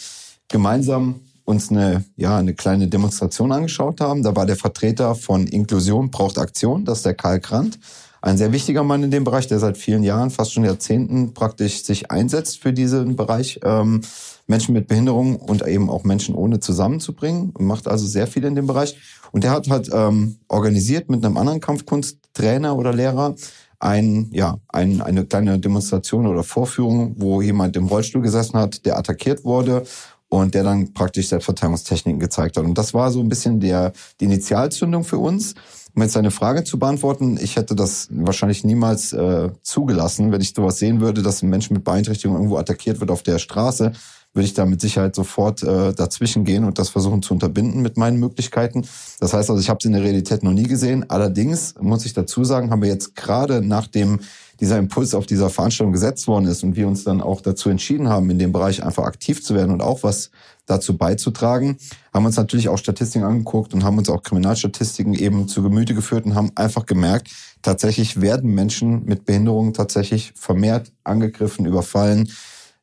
gemeinsam 0.47 1.21
uns 1.45 1.69
eine, 1.69 2.03
ja, 2.17 2.37
eine 2.37 2.55
kleine 2.55 2.87
Demonstration 2.87 3.51
angeschaut 3.51 4.01
haben. 4.01 4.23
Da 4.23 4.35
war 4.35 4.47
der 4.47 4.55
Vertreter 4.55 5.13
von 5.13 5.45
Inklusion 5.45 6.09
braucht 6.09 6.39
Aktion, 6.39 6.85
das 6.85 6.99
ist 6.99 7.05
der 7.05 7.13
Karl 7.13 7.39
Krandt. 7.39 7.79
Ein 8.21 8.39
sehr 8.39 8.51
wichtiger 8.51 8.83
Mann 8.83 9.03
in 9.03 9.11
dem 9.11 9.23
Bereich, 9.23 9.45
der 9.45 9.59
seit 9.59 9.77
vielen 9.77 10.01
Jahren, 10.01 10.31
fast 10.31 10.53
schon 10.53 10.65
Jahrzehnten 10.65 11.35
praktisch 11.35 11.83
sich 11.83 12.09
einsetzt 12.09 12.59
für 12.59 12.73
diesen 12.73 13.15
Bereich. 13.15 13.59
Ähm, 13.63 14.01
Menschen 14.47 14.73
mit 14.73 14.87
Behinderung 14.87 15.37
und 15.37 15.65
eben 15.67 15.89
auch 15.89 16.03
Menschen 16.03 16.35
ohne 16.35 16.59
zusammenzubringen. 16.59 17.53
Macht 17.57 17.87
also 17.87 18.05
sehr 18.05 18.27
viel 18.27 18.43
in 18.45 18.55
dem 18.55 18.67
Bereich. 18.67 18.95
Und 19.31 19.43
der 19.43 19.51
hat 19.51 19.69
halt 19.69 19.89
ähm, 19.91 20.37
organisiert 20.47 21.09
mit 21.09 21.25
einem 21.25 21.37
anderen 21.37 21.59
Kampfkunsttrainer 21.59 22.77
oder 22.77 22.93
Lehrer 22.93 23.35
ein, 23.79 24.29
ja, 24.31 24.57
ein, 24.69 25.01
eine 25.01 25.25
kleine 25.25 25.59
Demonstration 25.59 26.27
oder 26.27 26.43
Vorführung, 26.43 27.15
wo 27.17 27.41
jemand 27.41 27.75
im 27.75 27.87
Rollstuhl 27.87 28.21
gesessen 28.21 28.57
hat, 28.57 28.85
der 28.85 28.97
attackiert 28.97 29.43
wurde 29.43 29.83
und 30.29 30.53
der 30.53 30.63
dann 30.63 30.93
praktisch 30.93 31.29
Selbstverteidigungstechniken 31.29 32.19
gezeigt 32.19 32.57
hat. 32.57 32.65
Und 32.65 32.77
das 32.77 32.93
war 32.93 33.11
so 33.11 33.19
ein 33.19 33.29
bisschen 33.29 33.59
der, 33.59 33.93
die 34.19 34.25
Initialzündung 34.25 35.03
für 35.03 35.17
uns. 35.17 35.55
Um 35.95 36.01
jetzt 36.01 36.17
eine 36.17 36.31
Frage 36.31 36.65
zu 36.65 36.77
beantworten, 36.77 37.37
ich 37.41 37.55
hätte 37.55 37.73
das 37.73 38.09
wahrscheinlich 38.11 38.65
niemals 38.65 39.13
äh, 39.13 39.49
zugelassen, 39.61 40.31
wenn 40.31 40.41
ich 40.41 40.53
sowas 40.53 40.77
sehen 40.77 40.99
würde, 40.99 41.21
dass 41.21 41.41
ein 41.41 41.49
Mensch 41.49 41.69
mit 41.69 41.85
Beeinträchtigung 41.85 42.35
irgendwo 42.35 42.57
attackiert 42.57 42.99
wird 42.99 43.11
auf 43.11 43.23
der 43.23 43.39
Straße 43.39 43.93
würde 44.35 44.45
ich 44.45 44.53
da 44.53 44.65
mit 44.65 44.81
Sicherheit 44.81 45.15
sofort 45.15 45.63
äh, 45.63 45.93
dazwischen 45.93 46.43
gehen 46.43 46.65
und 46.65 46.77
das 46.77 46.89
versuchen 46.89 47.23
zu 47.23 47.33
unterbinden 47.33 47.81
mit 47.81 47.97
meinen 47.97 48.19
Möglichkeiten. 48.19 48.85
Das 49.19 49.33
heißt 49.33 49.49
also, 49.49 49.61
ich 49.61 49.69
habe 49.69 49.79
es 49.79 49.85
in 49.85 49.93
der 49.93 50.03
Realität 50.03 50.43
noch 50.43 50.51
nie 50.51 50.67
gesehen. 50.67 51.09
Allerdings 51.09 51.73
muss 51.79 52.05
ich 52.05 52.13
dazu 52.13 52.43
sagen, 52.43 52.69
haben 52.69 52.81
wir 52.81 52.89
jetzt 52.89 53.15
gerade 53.15 53.65
nachdem 53.65 54.19
dieser 54.59 54.77
Impuls 54.77 55.13
auf 55.13 55.25
dieser 55.25 55.49
Veranstaltung 55.49 55.93
gesetzt 55.93 56.27
worden 56.27 56.45
ist 56.45 56.63
und 56.63 56.75
wir 56.75 56.87
uns 56.87 57.03
dann 57.03 57.21
auch 57.21 57.41
dazu 57.41 57.69
entschieden 57.69 58.09
haben, 58.09 58.29
in 58.29 58.39
dem 58.39 58.51
Bereich 58.51 58.83
einfach 58.83 59.03
aktiv 59.03 59.43
zu 59.43 59.55
werden 59.55 59.71
und 59.71 59.81
auch 59.81 60.03
was 60.03 60.31
dazu 60.65 60.97
beizutragen, 60.97 61.77
haben 62.13 62.25
uns 62.25 62.37
natürlich 62.37 62.69
auch 62.69 62.77
Statistiken 62.77 63.25
angeguckt 63.25 63.73
und 63.73 63.83
haben 63.83 63.97
uns 63.97 64.09
auch 64.09 64.23
Kriminalstatistiken 64.23 65.13
eben 65.13 65.47
zu 65.47 65.61
Gemüte 65.61 65.93
geführt 65.93 66.25
und 66.25 66.35
haben 66.35 66.51
einfach 66.55 66.85
gemerkt, 66.85 67.29
tatsächlich 67.61 68.21
werden 68.21 68.53
Menschen 68.53 69.05
mit 69.05 69.25
Behinderungen 69.25 69.73
tatsächlich 69.73 70.33
vermehrt 70.35 70.91
angegriffen, 71.03 71.65
überfallen, 71.65 72.29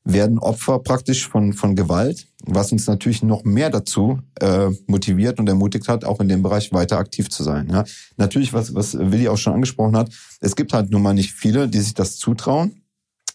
werden 0.05 0.39
Opfer 0.39 0.81
praktisch 0.81 1.29
von, 1.29 1.53
von 1.53 1.77
Gewalt, 1.77 2.27
was 2.45 2.73
uns 2.73 2.87
natürlich 2.87 3.23
noch 3.23 3.45
mehr 3.45 3.71
dazu 3.71 4.19
äh, 4.41 4.71
motiviert 4.87 5.39
und 5.39 5.49
ermutigt 5.49 5.89
hat, 5.89 6.05
auch 6.05 6.21
in 6.21 6.29
dem 6.29 6.43
Bereich 6.43 6.73
weiter 6.73 6.99
aktiv 6.99 7.31
zu 7.31 7.45
sein. 7.45 7.69
Ja. 7.71 7.85
Natürlich, 8.17 8.53
was, 8.53 8.75
was 8.75 8.99
Willi 8.99 9.29
auch 9.29 9.39
schon 9.39 9.55
angesprochen 9.55 9.97
hat, 9.97 10.11
es 10.41 10.57
gibt 10.57 10.73
halt 10.73 10.91
nun 10.91 11.03
mal 11.03 11.15
nicht 11.15 11.33
viele, 11.33 11.69
die 11.69 11.81
sich 11.81 11.95
das 11.95 12.17
zutrauen. 12.17 12.83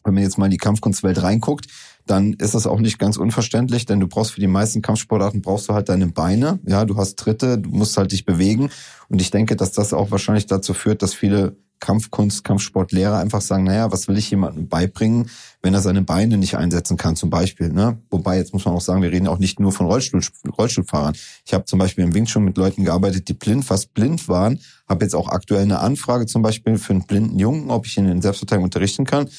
Wenn 0.04 0.14
man 0.14 0.24
jetzt 0.24 0.38
mal 0.38 0.46
in 0.46 0.52
die 0.52 0.58
Kampfkunstwelt 0.58 1.22
reinguckt, 1.22 1.68
dann 2.10 2.34
ist 2.34 2.56
das 2.56 2.68
auch 2.68 2.80
nicht 2.80 3.00
ganz 3.00 3.18
unverständlich, 3.18 3.86
denn 3.86 4.00
du 4.00 4.08
brauchst 4.08 4.32
für 4.32 4.42
die 4.42 4.48
meisten 4.48 4.82
Kampfsportarten 4.82 5.42
brauchst 5.42 5.70
du 5.70 5.74
halt 5.74 5.90
deine 5.90 6.08
Beine, 6.08 6.60
ja, 6.66 6.86
du 6.86 6.98
hast 6.98 7.18
Tritte, 7.18 7.58
du 7.58 7.70
musst 7.70 7.98
halt 7.98 8.12
dich 8.12 8.26
bewegen 8.26 8.70
und 9.10 9.22
ich 9.22 9.32
denke, 9.32 9.56
dass 9.56 9.72
das 9.72 9.94
auch 9.94 10.12
wahrscheinlich 10.12 10.46
dazu 10.46 10.74
führt, 10.74 11.02
dass 11.02 11.14
viele 11.14 11.56
Kampfkunst, 11.80 12.44
Kampfsportlehrer 12.44 13.20
einfach 13.20 13.42
sagen, 13.42 13.64
naja, 13.64 13.92
was 13.92 14.08
will 14.08 14.18
ich 14.18 14.30
jemandem 14.30 14.68
beibringen, 14.68 15.30
wenn 15.62 15.74
er 15.74 15.82
seine 15.82 16.02
Beine 16.02 16.38
nicht 16.38 16.58
einsetzen 16.58 16.98
kann, 16.98 17.16
zum 17.16 17.30
Beispiel. 17.30 17.70
Ne? 17.70 18.00
Wobei, 18.10 18.38
jetzt 18.38 18.54
muss 18.54 18.66
man 18.66 18.74
auch 18.74 18.82
sagen, 18.82 19.02
wir 19.02 19.12
reden 19.12 19.28
auch 19.28 19.38
nicht 19.38 19.60
nur 19.60 19.72
von 19.72 19.86
Rollstuhl, 19.86 20.22
Rollstuhlfahrern. 20.58 21.16
Ich 21.46 21.54
habe 21.54 21.66
zum 21.66 21.80
Beispiel 21.80 22.04
im 22.04 22.14
Wing 22.14 22.26
schon 22.26 22.44
mit 22.44 22.58
Leuten 22.58 22.84
gearbeitet, 22.84 23.28
die 23.28 23.34
blind, 23.34 23.66
fast 23.66 23.94
blind 23.94 24.28
waren. 24.28 24.60
Habe 24.88 25.06
jetzt 25.06 25.16
auch 25.16 25.30
aktuell 25.30 25.64
eine 25.64 25.80
Anfrage 25.80 26.26
zum 26.26 26.42
Beispiel 26.42 26.78
für 26.78 26.94
einen 26.94 27.06
blinden 27.06 27.40
Jungen, 27.40 27.70
ob 27.70 27.86
ich 27.86 27.98
ihn 27.98 28.08
in 28.08 28.22
Selbstverteidigung 28.22 28.66
unterrichten 28.66 29.06
kann. 29.06 29.30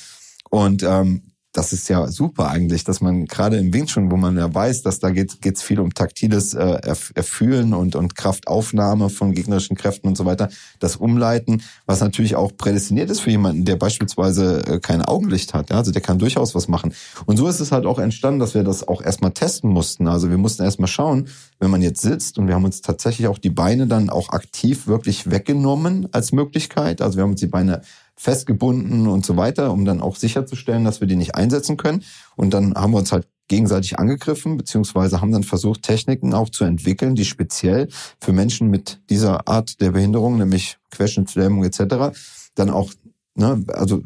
Und 0.51 0.83
ähm, 0.83 1.23
das 1.53 1.73
ist 1.73 1.89
ja 1.89 2.07
super 2.09 2.51
eigentlich, 2.51 2.85
dass 2.85 3.01
man 3.01 3.25
gerade 3.25 3.57
im 3.57 3.73
Wing 3.73 3.87
Chun, 3.87 4.11
wo 4.11 4.17
man 4.17 4.37
ja 4.37 4.53
weiß, 4.55 4.83
dass 4.83 5.01
da 5.01 5.11
geht 5.11 5.39
es 5.45 5.63
viel 5.63 5.81
um 5.81 5.95
taktiles 5.95 6.53
äh, 6.53 6.79
Erfühlen 7.15 7.73
und, 7.73 7.97
und 7.97 8.15
Kraftaufnahme 8.15 9.09
von 9.09 9.33
gegnerischen 9.33 9.77
Kräften 9.77 10.09
und 10.09 10.17
so 10.17 10.27
weiter, 10.27 10.51
das 10.79 10.97
Umleiten, 10.97 11.63
was 11.87 12.01
natürlich 12.01 12.37
auch 12.37 12.55
prädestiniert 12.57 13.11
ist 13.11 13.21
für 13.21 13.31
jemanden, 13.31 13.65
der 13.65 13.77
beispielsweise 13.77 14.63
äh, 14.67 14.79
kein 14.79 15.01
Augenlicht 15.03 15.55
hat. 15.55 15.71
Ja? 15.71 15.77
Also 15.77 15.91
der 15.91 16.03
kann 16.03 16.19
durchaus 16.19 16.55
was 16.55 16.69
machen. 16.69 16.93
Und 17.25 17.39
so 17.39 17.49
ist 17.49 17.61
es 17.61 17.73
halt 17.73 17.87
auch 17.87 17.99
entstanden, 17.99 18.41
dass 18.41 18.55
wir 18.55 18.63
das 18.63 18.87
auch 18.87 19.01
erstmal 19.01 19.33
testen 19.33 19.71
mussten. 19.71 20.07
Also 20.07 20.29
wir 20.29 20.39
mussten 20.39 20.65
erstmal 20.65 20.89
schauen, 20.89 21.29
wenn 21.61 21.71
man 21.71 21.81
jetzt 21.81 22.03
sitzt 22.03 22.39
und 22.39 22.47
wir 22.47 22.55
haben 22.55 22.65
uns 22.65 22.83
tatsächlich 22.83 23.27
auch 23.27 23.39
die 23.39 23.51
Beine 23.51 23.87
dann 23.87 24.11
auch 24.11 24.29
aktiv 24.31 24.87
wirklich 24.87 25.31
weggenommen 25.31 26.09
als 26.13 26.33
Möglichkeit. 26.33 27.01
Also 27.01 27.17
wir 27.17 27.23
haben 27.23 27.31
uns 27.31 27.41
die 27.41 27.47
Beine 27.47 27.81
festgebunden 28.19 29.07
und 29.07 29.25
so 29.25 29.37
weiter, 29.37 29.73
um 29.73 29.85
dann 29.85 30.01
auch 30.01 30.17
sicherzustellen, 30.17 30.85
dass 30.85 31.01
wir 31.01 31.07
die 31.07 31.17
nicht 31.17 31.37
einsetzen 31.37 31.77
können. 31.77 32.05
Und 32.37 32.53
dann 32.53 32.75
haben 32.75 32.93
wir 32.93 32.99
uns 32.99 33.13
halt 33.13 33.29
gegenseitig 33.47 33.99
angegriffen, 33.99 34.57
beziehungsweise 34.57 35.21
haben 35.21 35.33
dann 35.33 35.45
versucht, 35.45 35.83
Techniken 35.83 36.35
auch 36.35 36.51
zu 36.51 36.65
entwickeln, 36.65 37.15
die 37.15 37.25
speziell 37.25 37.89
für 38.21 38.33
Menschen 38.33 38.69
mit 38.69 39.01
dieser 39.09 39.49
Art 39.49 39.81
der 39.81 39.93
Behinderung, 39.93 40.37
nämlich 40.37 40.79
Querschnittslähmung 40.91 41.65
etc., 41.65 42.19
dann 42.57 42.71
auch, 42.71 42.93
ne, 43.37 43.65
also 43.69 44.03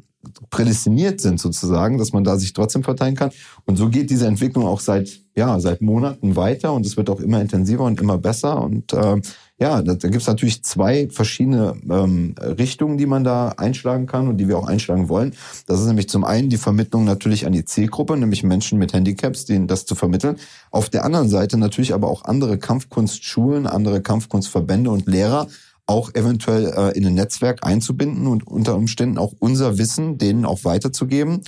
prädestiniert 0.51 1.21
sind 1.21 1.41
sozusagen, 1.41 1.99
dass 1.99 2.13
man 2.13 2.23
da 2.23 2.37
sich 2.37 2.53
trotzdem 2.53 2.85
verteilen 2.85 3.17
kann. 3.17 3.31
Und 3.65 3.77
so 3.77 3.89
geht 3.89 4.11
diese 4.11 4.27
Entwicklung 4.27 4.67
auch 4.67 4.81
seit 4.81 5.23
ja 5.35 5.59
seit 5.61 5.81
Monaten 5.81 6.37
weiter 6.37 6.73
und 6.73 6.87
es 6.87 6.97
wird 6.97 7.11
auch 7.11 7.21
immer 7.21 7.41
intensiver 7.41 7.85
und 7.85 8.01
immer 8.01 8.19
besser. 8.19 8.63
Und 8.63 8.93
äh, 8.93 9.21
ja, 9.63 9.81
da, 9.81 9.95
da 9.95 10.09
gibt 10.09 10.23
es 10.23 10.27
natürlich 10.27 10.65
zwei 10.65 11.09
verschiedene 11.09 11.75
ähm, 11.89 12.35
Richtungen, 12.41 12.99
die 12.99 13.07
man 13.07 13.23
da 13.23 13.51
einschlagen 13.51 14.07
kann 14.07 14.27
und 14.27 14.39
die 14.39 14.49
wir 14.49 14.59
auch 14.59 14.67
einschlagen 14.67 15.09
wollen. 15.09 15.35
Das 15.67 15.81
ist 15.81 15.87
nämlich 15.87 16.09
zum 16.09 16.25
einen 16.25 16.51
die 16.51 16.57
Vermittlung 16.57 17.05
natürlich 17.05 17.47
an 17.47 17.53
die 17.53 17.65
Zielgruppe, 17.65 18.17
nämlich 18.17 18.43
Menschen 18.43 18.81
mit 18.81 18.93
Handicaps, 18.93 19.45
denen 19.45 19.69
das 19.69 19.87
zu 19.87 19.95
vermitteln. 19.95 20.37
Auf 20.73 20.91
der 20.91 21.05
anderen 21.05 21.29
Seite 21.29 21.59
natürlich 21.59 21.95
aber 21.95 22.09
auch 22.09 22.25
andere 22.25 22.59
Kampfkunstschulen, 22.59 23.69
andere 23.69 24.03
Kampfkunstverbände 24.03 24.91
und 24.91 25.07
Lehrer 25.07 25.47
auch 25.87 26.13
eventuell 26.13 26.73
äh, 26.77 26.99
in 26.99 27.07
ein 27.07 27.15
Netzwerk 27.15 27.65
einzubinden 27.65 28.27
und 28.27 28.45
unter 28.45 28.75
Umständen 28.75 29.17
auch 29.17 29.33
unser 29.39 29.79
Wissen 29.79 30.19
denen 30.19 30.45
auch 30.45 30.65
weiterzugeben, 30.65 31.43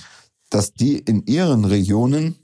dass 0.50 0.72
die 0.72 0.98
in 0.98 1.26
ihren 1.26 1.64
Regionen 1.64 2.36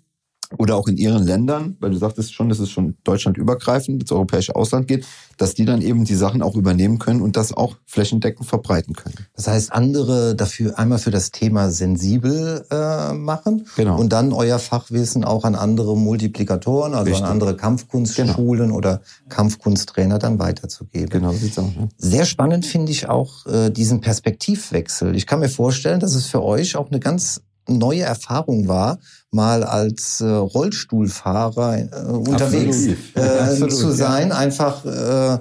oder 0.58 0.76
auch 0.76 0.88
in 0.88 0.96
ihren 0.96 1.22
Ländern, 1.22 1.76
weil 1.80 1.90
du 1.90 1.96
sagtest 1.96 2.34
schon, 2.34 2.48
dass 2.48 2.58
es 2.58 2.70
schon 2.70 2.96
deutschlandübergreifend 3.04 4.02
ins 4.02 4.10
europäische 4.10 4.56
Ausland 4.56 4.88
geht, 4.88 5.06
dass 5.36 5.54
die 5.54 5.64
dann 5.64 5.80
eben 5.80 6.04
die 6.04 6.14
Sachen 6.14 6.42
auch 6.42 6.56
übernehmen 6.56 6.98
können 6.98 7.20
und 7.20 7.36
das 7.36 7.52
auch 7.52 7.76
flächendeckend 7.86 8.46
verbreiten 8.46 8.94
können. 8.94 9.14
Das 9.34 9.46
heißt, 9.46 9.72
andere 9.72 10.34
dafür 10.34 10.78
einmal 10.78 10.98
für 10.98 11.10
das 11.10 11.30
Thema 11.30 11.70
sensibel 11.70 12.66
äh, 12.70 13.12
machen 13.12 13.66
genau. 13.76 13.98
und 13.98 14.12
dann 14.12 14.32
euer 14.32 14.58
Fachwissen 14.58 15.24
auch 15.24 15.44
an 15.44 15.54
andere 15.54 15.96
Multiplikatoren, 15.96 16.94
also 16.94 17.06
Richtig. 17.06 17.24
an 17.24 17.30
andere 17.30 17.56
Kampfkunstschulen 17.56 18.66
genau. 18.66 18.76
oder 18.76 19.02
Kampfkunsttrainer 19.28 20.18
dann 20.18 20.38
weiterzugeben. 20.38 21.10
Genau, 21.10 21.32
sieht's 21.32 21.58
aus. 21.58 21.70
Ja. 21.76 21.88
Sehr 21.96 22.26
spannend 22.26 22.66
finde 22.66 22.90
ich 22.90 23.08
auch 23.08 23.46
äh, 23.46 23.70
diesen 23.70 24.00
Perspektivwechsel. 24.00 25.14
Ich 25.14 25.26
kann 25.26 25.40
mir 25.40 25.48
vorstellen, 25.48 26.00
dass 26.00 26.14
es 26.14 26.26
für 26.26 26.42
euch 26.42 26.76
auch 26.76 26.90
eine 26.90 27.00
ganz 27.00 27.42
neue 27.78 28.02
Erfahrung 28.02 28.68
war, 28.68 28.98
mal 29.30 29.64
als 29.64 30.20
äh, 30.20 30.26
Rollstuhlfahrer 30.26 31.78
äh, 31.78 32.12
unterwegs 32.12 32.86
äh, 33.14 33.68
zu 33.68 33.90
sein, 33.92 34.28
ja. 34.28 34.36
einfach 34.36 34.84
äh, 34.84 35.38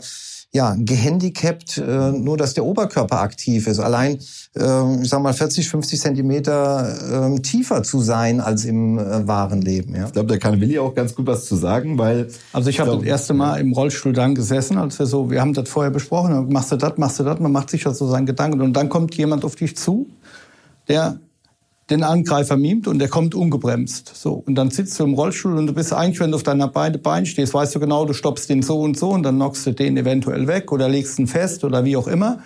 ja 0.52 0.76
gehandicapt, 0.80 1.78
äh, 1.78 2.12
nur 2.12 2.36
dass 2.36 2.56
der 2.56 2.66
Oberkörper 2.66 3.22
aktiv 3.22 3.68
ist. 3.68 3.80
Allein, 3.80 4.18
äh, 4.56 5.02
ich 5.02 5.10
sag 5.10 5.22
mal, 5.22 5.34
40, 5.34 5.70
50 5.70 6.00
Zentimeter 6.00 7.36
äh, 7.36 7.40
tiefer 7.40 7.84
zu 7.84 8.02
sein 8.02 8.42
als 8.42 8.66
im 8.66 8.98
äh, 8.98 9.28
wahren 9.28 9.62
Leben. 9.62 9.96
Ja? 9.96 10.08
Ich 10.08 10.14
glaube, 10.14 10.28
da 10.28 10.38
kann 10.38 10.60
Willi 10.60 10.80
auch 10.80 10.96
ganz 10.96 11.14
gut 11.14 11.28
was 11.28 11.46
zu 11.46 11.56
sagen, 11.56 12.00
weil 12.00 12.30
also 12.52 12.70
ich 12.70 12.80
habe 12.80 12.96
das 12.98 13.04
erste 13.04 13.34
Mal 13.36 13.58
im 13.58 13.74
Rollstuhl 13.74 14.14
dann 14.14 14.34
gesessen, 14.34 14.78
als 14.78 14.98
wir 14.98 15.06
so, 15.06 15.30
wir 15.30 15.40
haben 15.40 15.54
das 15.54 15.70
vorher 15.70 15.92
besprochen, 15.92 16.52
machst 16.52 16.72
du 16.72 16.78
das, 16.78 16.98
machst 16.98 17.20
du 17.20 17.24
das, 17.24 17.40
man 17.40 17.52
macht 17.52 17.70
sich 17.70 17.84
ja 17.84 17.94
so 17.94 18.08
seinen 18.08 18.26
Gedanken 18.26 18.62
und 18.62 18.74
dann 18.74 18.90
kommt 18.90 19.16
jemand 19.16 19.46
auf 19.46 19.56
dich 19.56 19.78
zu, 19.78 20.08
der 20.88 21.20
den 21.90 22.04
Angreifer 22.04 22.56
mimt 22.58 22.88
und 22.88 23.00
der 23.00 23.08
kommt 23.08 23.34
ungebremst. 23.34 24.12
So. 24.16 24.44
Und 24.46 24.56
dann 24.56 24.70
sitzt 24.70 25.00
du 25.00 25.04
im 25.04 25.14
Rollstuhl 25.14 25.58
und 25.58 25.68
du 25.68 25.74
bist 25.74 25.92
eigentlich, 25.94 26.20
wenn 26.20 26.32
du 26.32 26.36
auf 26.36 26.44
deiner 26.44 26.68
beide 26.68 27.00
Beine 27.00 27.26
stehst, 27.26 27.54
weißt 27.54 27.76
du 27.76 27.80
genau, 27.80 28.06
du 28.06 28.14
stoppst 28.14 28.50
den 28.50 28.62
so 28.62 28.80
und 28.82 28.98
so 28.98 29.10
und 29.10 29.24
dann 29.24 29.36
knockst 29.36 29.66
du 29.66 29.72
den 29.72 29.98
eventuell 29.98 30.48
weg 30.48 30.72
oder 30.72 30.88
legst 30.88 31.18
ihn 31.20 31.28
fest 31.28 31.64
oder 31.64 31.84
wie 31.86 31.98
auch 31.98 32.08
immer. 32.08 32.40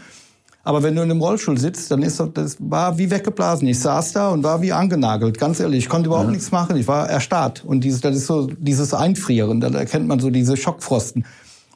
Aber 0.65 0.81
wenn 0.81 0.95
du 0.95 1.01
in 1.01 1.11
einem 1.11 1.21
Rollstuhl 1.21 1.57
sitzt, 1.57 1.91
dann 1.91 2.03
ist 2.03 2.21
das, 2.21 2.29
das 2.33 2.57
war 2.59 2.97
wie 2.97 3.11
weggeblasen. 3.11 3.67
Ich 3.67 3.81
saß 3.81 4.13
da 4.13 4.29
und 4.29 4.43
war 4.43 4.61
wie 4.61 4.71
angenagelt. 4.71 5.37
Ganz 5.37 5.59
ehrlich, 5.59 5.79
ich 5.79 5.89
konnte 5.89 6.07
überhaupt 6.07 6.27
ja. 6.27 6.31
nichts 6.31 6.51
machen. 6.51 6.77
Ich 6.77 6.87
war 6.87 7.09
erstarrt. 7.09 7.65
Und 7.65 7.83
dieses, 7.83 7.99
das 7.99 8.15
ist 8.15 8.27
so 8.27 8.47
dieses 8.57 8.93
Einfrieren. 8.93 9.59
Da 9.59 9.67
erkennt 9.67 10.07
man 10.07 10.19
so 10.19 10.29
diese 10.29 10.55
Schockfrosten. 10.55 11.25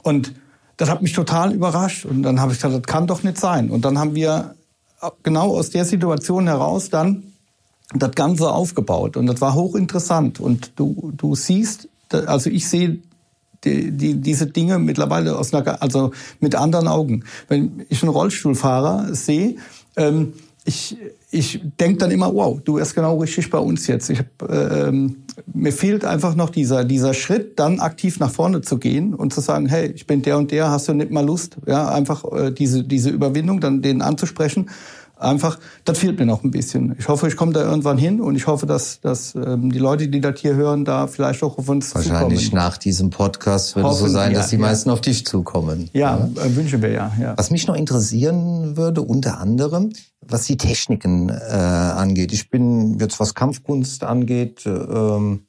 Und 0.03 0.33
das 0.77 0.89
hat 0.89 1.01
mich 1.01 1.11
total 1.11 1.53
überrascht. 1.53 2.05
Und 2.05 2.23
dann 2.23 2.39
habe 2.39 2.53
ich 2.53 2.59
gesagt, 2.59 2.75
das 2.75 2.83
kann 2.83 3.07
doch 3.07 3.23
nicht 3.23 3.37
sein. 3.37 3.71
Und 3.71 3.83
dann 3.83 3.99
haben 3.99 4.15
wir 4.15 4.55
genau 5.21 5.57
aus 5.57 5.69
der 5.69 5.83
Situation 5.83 6.47
heraus 6.47 6.89
dann 6.89 7.33
das 7.93 8.11
Ganze 8.11 8.49
aufgebaut. 8.49 9.17
Und 9.17 9.27
das 9.27 9.41
war 9.41 9.53
hochinteressant. 9.53 10.39
Und 10.39 10.71
du, 10.75 11.11
du 11.15 11.35
siehst, 11.35 11.87
also 12.11 12.49
ich 12.49 12.67
sehe 12.67 12.99
die, 13.63 13.91
die, 13.91 14.15
diese 14.15 14.47
Dinge 14.47 14.79
mittlerweile 14.79 15.37
aus 15.37 15.53
einer, 15.53 15.81
also 15.81 16.11
mit 16.39 16.55
anderen 16.55 16.87
Augen. 16.87 17.23
Wenn 17.47 17.85
ich 17.89 18.03
einen 18.03 18.11
Rollstuhlfahrer 18.11 19.13
sehe, 19.15 19.55
ähm, 19.95 20.33
ich, 20.65 20.97
ich 21.31 21.61
denke 21.79 21.99
dann 21.99 22.11
immer, 22.11 22.33
wow, 22.33 22.59
du 22.63 22.75
wärst 22.75 22.93
genau 22.93 23.17
richtig 23.19 23.49
bei 23.49 23.57
uns 23.57 23.87
jetzt. 23.87 24.09
Ich 24.09 24.19
hab, 24.19 24.51
ähm, 24.51 25.23
mir 25.45 25.71
fehlt 25.71 26.03
einfach 26.03 26.35
noch 26.35 26.49
dieser, 26.49 26.83
dieser 26.83 27.13
Schritt, 27.13 27.57
dann 27.57 27.79
aktiv 27.79 28.19
nach 28.19 28.31
vorne 28.31 28.61
zu 28.61 28.77
gehen 28.77 29.13
und 29.13 29.33
zu 29.33 29.39
sagen, 29.39 29.67
hey, 29.67 29.91
ich 29.95 30.05
bin 30.07 30.21
der 30.21 30.37
und 30.37 30.51
der, 30.51 30.69
hast 30.69 30.89
du 30.89 30.93
nicht 30.93 31.09
mal 31.09 31.25
Lust? 31.25 31.55
Ja, 31.65 31.87
einfach 31.89 32.25
äh, 32.33 32.51
diese, 32.51 32.83
diese 32.83 33.09
Überwindung, 33.09 33.61
dann 33.61 33.81
den 33.81 34.01
anzusprechen 34.01 34.69
einfach, 35.19 35.59
das 35.85 35.97
fehlt 35.99 36.19
mir 36.19 36.25
noch 36.25 36.43
ein 36.43 36.51
bisschen. 36.51 36.95
Ich 36.99 37.07
hoffe, 37.07 37.27
ich 37.27 37.35
komme 37.35 37.53
da 37.53 37.61
irgendwann 37.61 37.97
hin 37.97 38.21
und 38.21 38.35
ich 38.35 38.47
hoffe, 38.47 38.65
dass, 38.65 39.01
dass 39.01 39.35
ähm, 39.35 39.71
die 39.71 39.79
Leute, 39.79 40.07
die 40.07 40.21
das 40.21 40.39
hier 40.39 40.55
hören, 40.55 40.85
da 40.85 41.07
vielleicht 41.07 41.43
auch 41.43 41.57
auf 41.57 41.69
uns 41.69 41.93
Wahrscheinlich 41.95 42.45
zukommen. 42.45 42.63
nach 42.63 42.77
diesem 42.77 43.09
Podcast 43.09 43.75
wird 43.75 43.87
es 43.87 43.99
so 43.99 44.07
sein, 44.07 44.33
dass 44.33 44.49
die 44.49 44.57
meisten 44.57 44.89
auf 44.89 45.01
dich 45.01 45.25
zukommen. 45.25 45.89
Ja, 45.93 46.29
ja. 46.35 46.43
Äh, 46.43 46.55
wünschen 46.55 46.81
wir 46.81 46.91
ja, 46.91 47.11
ja. 47.19 47.33
Was 47.37 47.49
mich 47.49 47.67
noch 47.67 47.75
interessieren 47.75 48.77
würde, 48.77 49.01
unter 49.01 49.39
anderem, 49.39 49.91
was 50.21 50.43
die 50.43 50.57
Techniken 50.57 51.29
äh, 51.29 51.33
angeht. 51.33 52.33
Ich 52.33 52.49
bin 52.49 52.99
jetzt, 52.99 53.19
was 53.19 53.33
Kampfkunst 53.33 54.03
angeht, 54.03 54.65
äh, 54.65 54.69
ähm, 54.69 55.46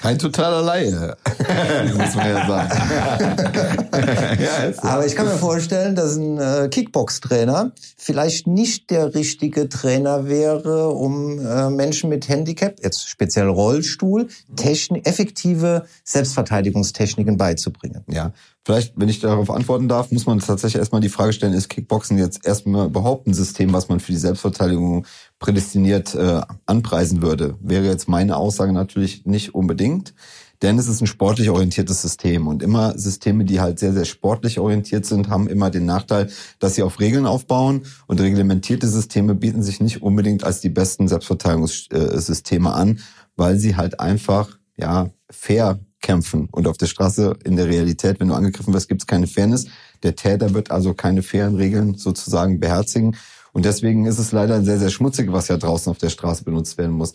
kein 0.00 0.18
totaler 0.18 0.62
Laie, 0.62 1.16
muss 1.96 2.14
man 2.14 2.28
ja 2.28 2.46
sagen. 2.46 2.70
ja, 4.42 4.72
Aber 4.82 5.06
ich 5.06 5.16
kann 5.16 5.26
mir 5.26 5.38
vorstellen, 5.38 5.94
dass 5.94 6.16
ein 6.16 6.38
äh, 6.38 6.68
Kickbox-Trainer 6.70 7.72
vielleicht 7.96 8.46
nicht 8.46 8.90
der 8.90 9.14
richtige 9.14 9.68
Trainer 9.68 10.28
wäre, 10.28 10.88
um 10.90 11.38
äh, 11.38 11.70
Menschen 11.70 12.10
mit 12.10 12.28
Handicap, 12.28 12.76
jetzt 12.82 13.08
speziell 13.08 13.48
Rollstuhl, 13.48 14.28
Technik, 14.54 15.06
effektive 15.06 15.86
Selbstverteidigungstechniken 16.04 17.36
beizubringen. 17.36 18.04
Ja, 18.08 18.32
Vielleicht, 18.66 18.94
wenn 18.96 19.08
ich 19.08 19.20
darauf 19.20 19.48
antworten 19.48 19.86
darf, 19.86 20.10
muss 20.10 20.26
man 20.26 20.40
tatsächlich 20.40 20.80
erstmal 20.80 21.00
die 21.00 21.08
Frage 21.08 21.32
stellen, 21.32 21.52
ist 21.52 21.68
Kickboxen 21.68 22.18
jetzt 22.18 22.44
erstmal 22.44 22.86
überhaupt 22.86 23.28
ein 23.28 23.32
System, 23.32 23.72
was 23.72 23.88
man 23.88 24.00
für 24.00 24.10
die 24.10 24.18
Selbstverteidigung 24.18 25.06
prädestiniert 25.38 26.16
äh, 26.16 26.40
anpreisen 26.66 27.22
würde? 27.22 27.54
Wäre 27.60 27.84
jetzt 27.84 28.08
meine 28.08 28.36
Aussage 28.36 28.72
natürlich 28.72 29.24
nicht 29.24 29.54
unbedingt, 29.54 30.14
denn 30.62 30.80
es 30.80 30.88
ist 30.88 31.00
ein 31.00 31.06
sportlich 31.06 31.48
orientiertes 31.48 32.02
System 32.02 32.48
und 32.48 32.60
immer 32.60 32.98
Systeme, 32.98 33.44
die 33.44 33.60
halt 33.60 33.78
sehr, 33.78 33.92
sehr 33.92 34.04
sportlich 34.04 34.58
orientiert 34.58 35.06
sind, 35.06 35.28
haben 35.28 35.46
immer 35.46 35.70
den 35.70 35.86
Nachteil, 35.86 36.28
dass 36.58 36.74
sie 36.74 36.82
auf 36.82 36.98
Regeln 36.98 37.24
aufbauen 37.24 37.82
und 38.08 38.20
reglementierte 38.20 38.88
Systeme 38.88 39.36
bieten 39.36 39.62
sich 39.62 39.78
nicht 39.78 40.02
unbedingt 40.02 40.42
als 40.42 40.60
die 40.60 40.70
besten 40.70 41.06
Selbstverteidigungssysteme 41.06 42.72
an, 42.72 42.98
weil 43.36 43.58
sie 43.58 43.76
halt 43.76 44.00
einfach 44.00 44.58
ja 44.76 45.10
fair 45.30 45.78
kämpfen. 46.00 46.48
Und 46.50 46.68
auf 46.68 46.76
der 46.76 46.86
Straße 46.86 47.36
in 47.44 47.56
der 47.56 47.66
Realität, 47.66 48.20
wenn 48.20 48.28
du 48.28 48.34
angegriffen 48.34 48.72
wirst, 48.74 48.88
gibt 48.88 49.02
es 49.02 49.06
keine 49.06 49.26
Fairness. 49.26 49.66
Der 50.02 50.14
Täter 50.14 50.54
wird 50.54 50.70
also 50.70 50.94
keine 50.94 51.22
fairen 51.22 51.56
Regeln 51.56 51.94
sozusagen 51.96 52.60
beherzigen. 52.60 53.16
Und 53.52 53.64
deswegen 53.64 54.06
ist 54.06 54.18
es 54.18 54.32
leider 54.32 54.62
sehr, 54.62 54.78
sehr 54.78 54.90
schmutzig, 54.90 55.32
was 55.32 55.48
ja 55.48 55.56
draußen 55.56 55.90
auf 55.90 55.98
der 55.98 56.10
Straße 56.10 56.44
benutzt 56.44 56.78
werden 56.78 56.94
muss. 56.94 57.14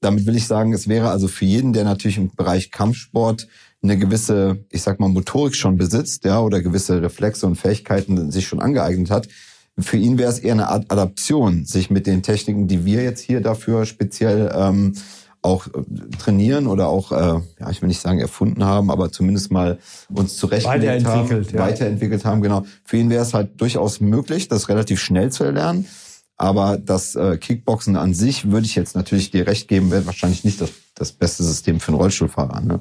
Damit 0.00 0.26
will 0.26 0.36
ich 0.36 0.46
sagen, 0.46 0.72
es 0.72 0.86
wäre 0.86 1.10
also 1.10 1.26
für 1.26 1.44
jeden, 1.44 1.72
der 1.72 1.84
natürlich 1.84 2.18
im 2.18 2.30
Bereich 2.34 2.70
Kampfsport 2.70 3.48
eine 3.82 3.98
gewisse, 3.98 4.64
ich 4.70 4.82
sag 4.82 5.00
mal, 5.00 5.08
Motorik 5.08 5.56
schon 5.56 5.76
besitzt, 5.76 6.24
ja, 6.24 6.40
oder 6.40 6.62
gewisse 6.62 7.02
Reflexe 7.02 7.46
und 7.46 7.56
Fähigkeiten 7.56 8.30
sich 8.30 8.46
schon 8.46 8.60
angeeignet 8.60 9.10
hat, 9.10 9.28
für 9.78 9.96
ihn 9.96 10.18
wäre 10.18 10.30
es 10.30 10.40
eher 10.40 10.54
eine 10.54 10.68
Art 10.68 10.90
Adaption, 10.90 11.64
sich 11.64 11.90
mit 11.90 12.06
den 12.06 12.22
Techniken, 12.22 12.66
die 12.66 12.84
wir 12.84 13.02
jetzt 13.02 13.20
hier 13.20 13.40
dafür 13.40 13.86
speziell 13.86 14.52
ähm, 14.54 14.94
auch 15.42 15.66
äh, 15.66 15.70
trainieren 16.18 16.66
oder 16.66 16.88
auch, 16.88 17.12
äh, 17.12 17.40
ja, 17.60 17.70
ich 17.70 17.80
will 17.80 17.88
nicht 17.88 18.00
sagen 18.00 18.18
erfunden 18.18 18.64
haben, 18.64 18.90
aber 18.90 19.12
zumindest 19.12 19.50
mal 19.50 19.78
uns 20.12 20.36
zurechtgelegt 20.36 21.04
weiterentwickelt, 21.04 21.48
haben, 21.48 21.56
ja. 21.56 21.60
weiterentwickelt 21.60 22.24
haben, 22.24 22.42
genau. 22.42 22.64
Für 22.84 22.96
ihn 22.96 23.10
wäre 23.10 23.22
es 23.22 23.34
halt 23.34 23.60
durchaus 23.60 24.00
möglich, 24.00 24.48
das 24.48 24.68
relativ 24.68 25.00
schnell 25.00 25.30
zu 25.30 25.44
erlernen. 25.44 25.86
Aber 26.36 26.78
das 26.78 27.16
äh, 27.16 27.36
Kickboxen 27.36 27.96
an 27.96 28.14
sich 28.14 28.50
würde 28.50 28.64
ich 28.64 28.76
jetzt 28.76 28.94
natürlich 28.94 29.32
dir 29.32 29.46
recht 29.46 29.66
geben, 29.66 29.90
wäre 29.90 30.06
wahrscheinlich 30.06 30.44
nicht 30.44 30.60
das, 30.60 30.70
das 30.94 31.12
beste 31.12 31.42
System 31.42 31.80
für 31.80 31.88
einen 31.88 32.00
Rollstuhlfahrer. 32.00 32.60
Ne? 32.60 32.80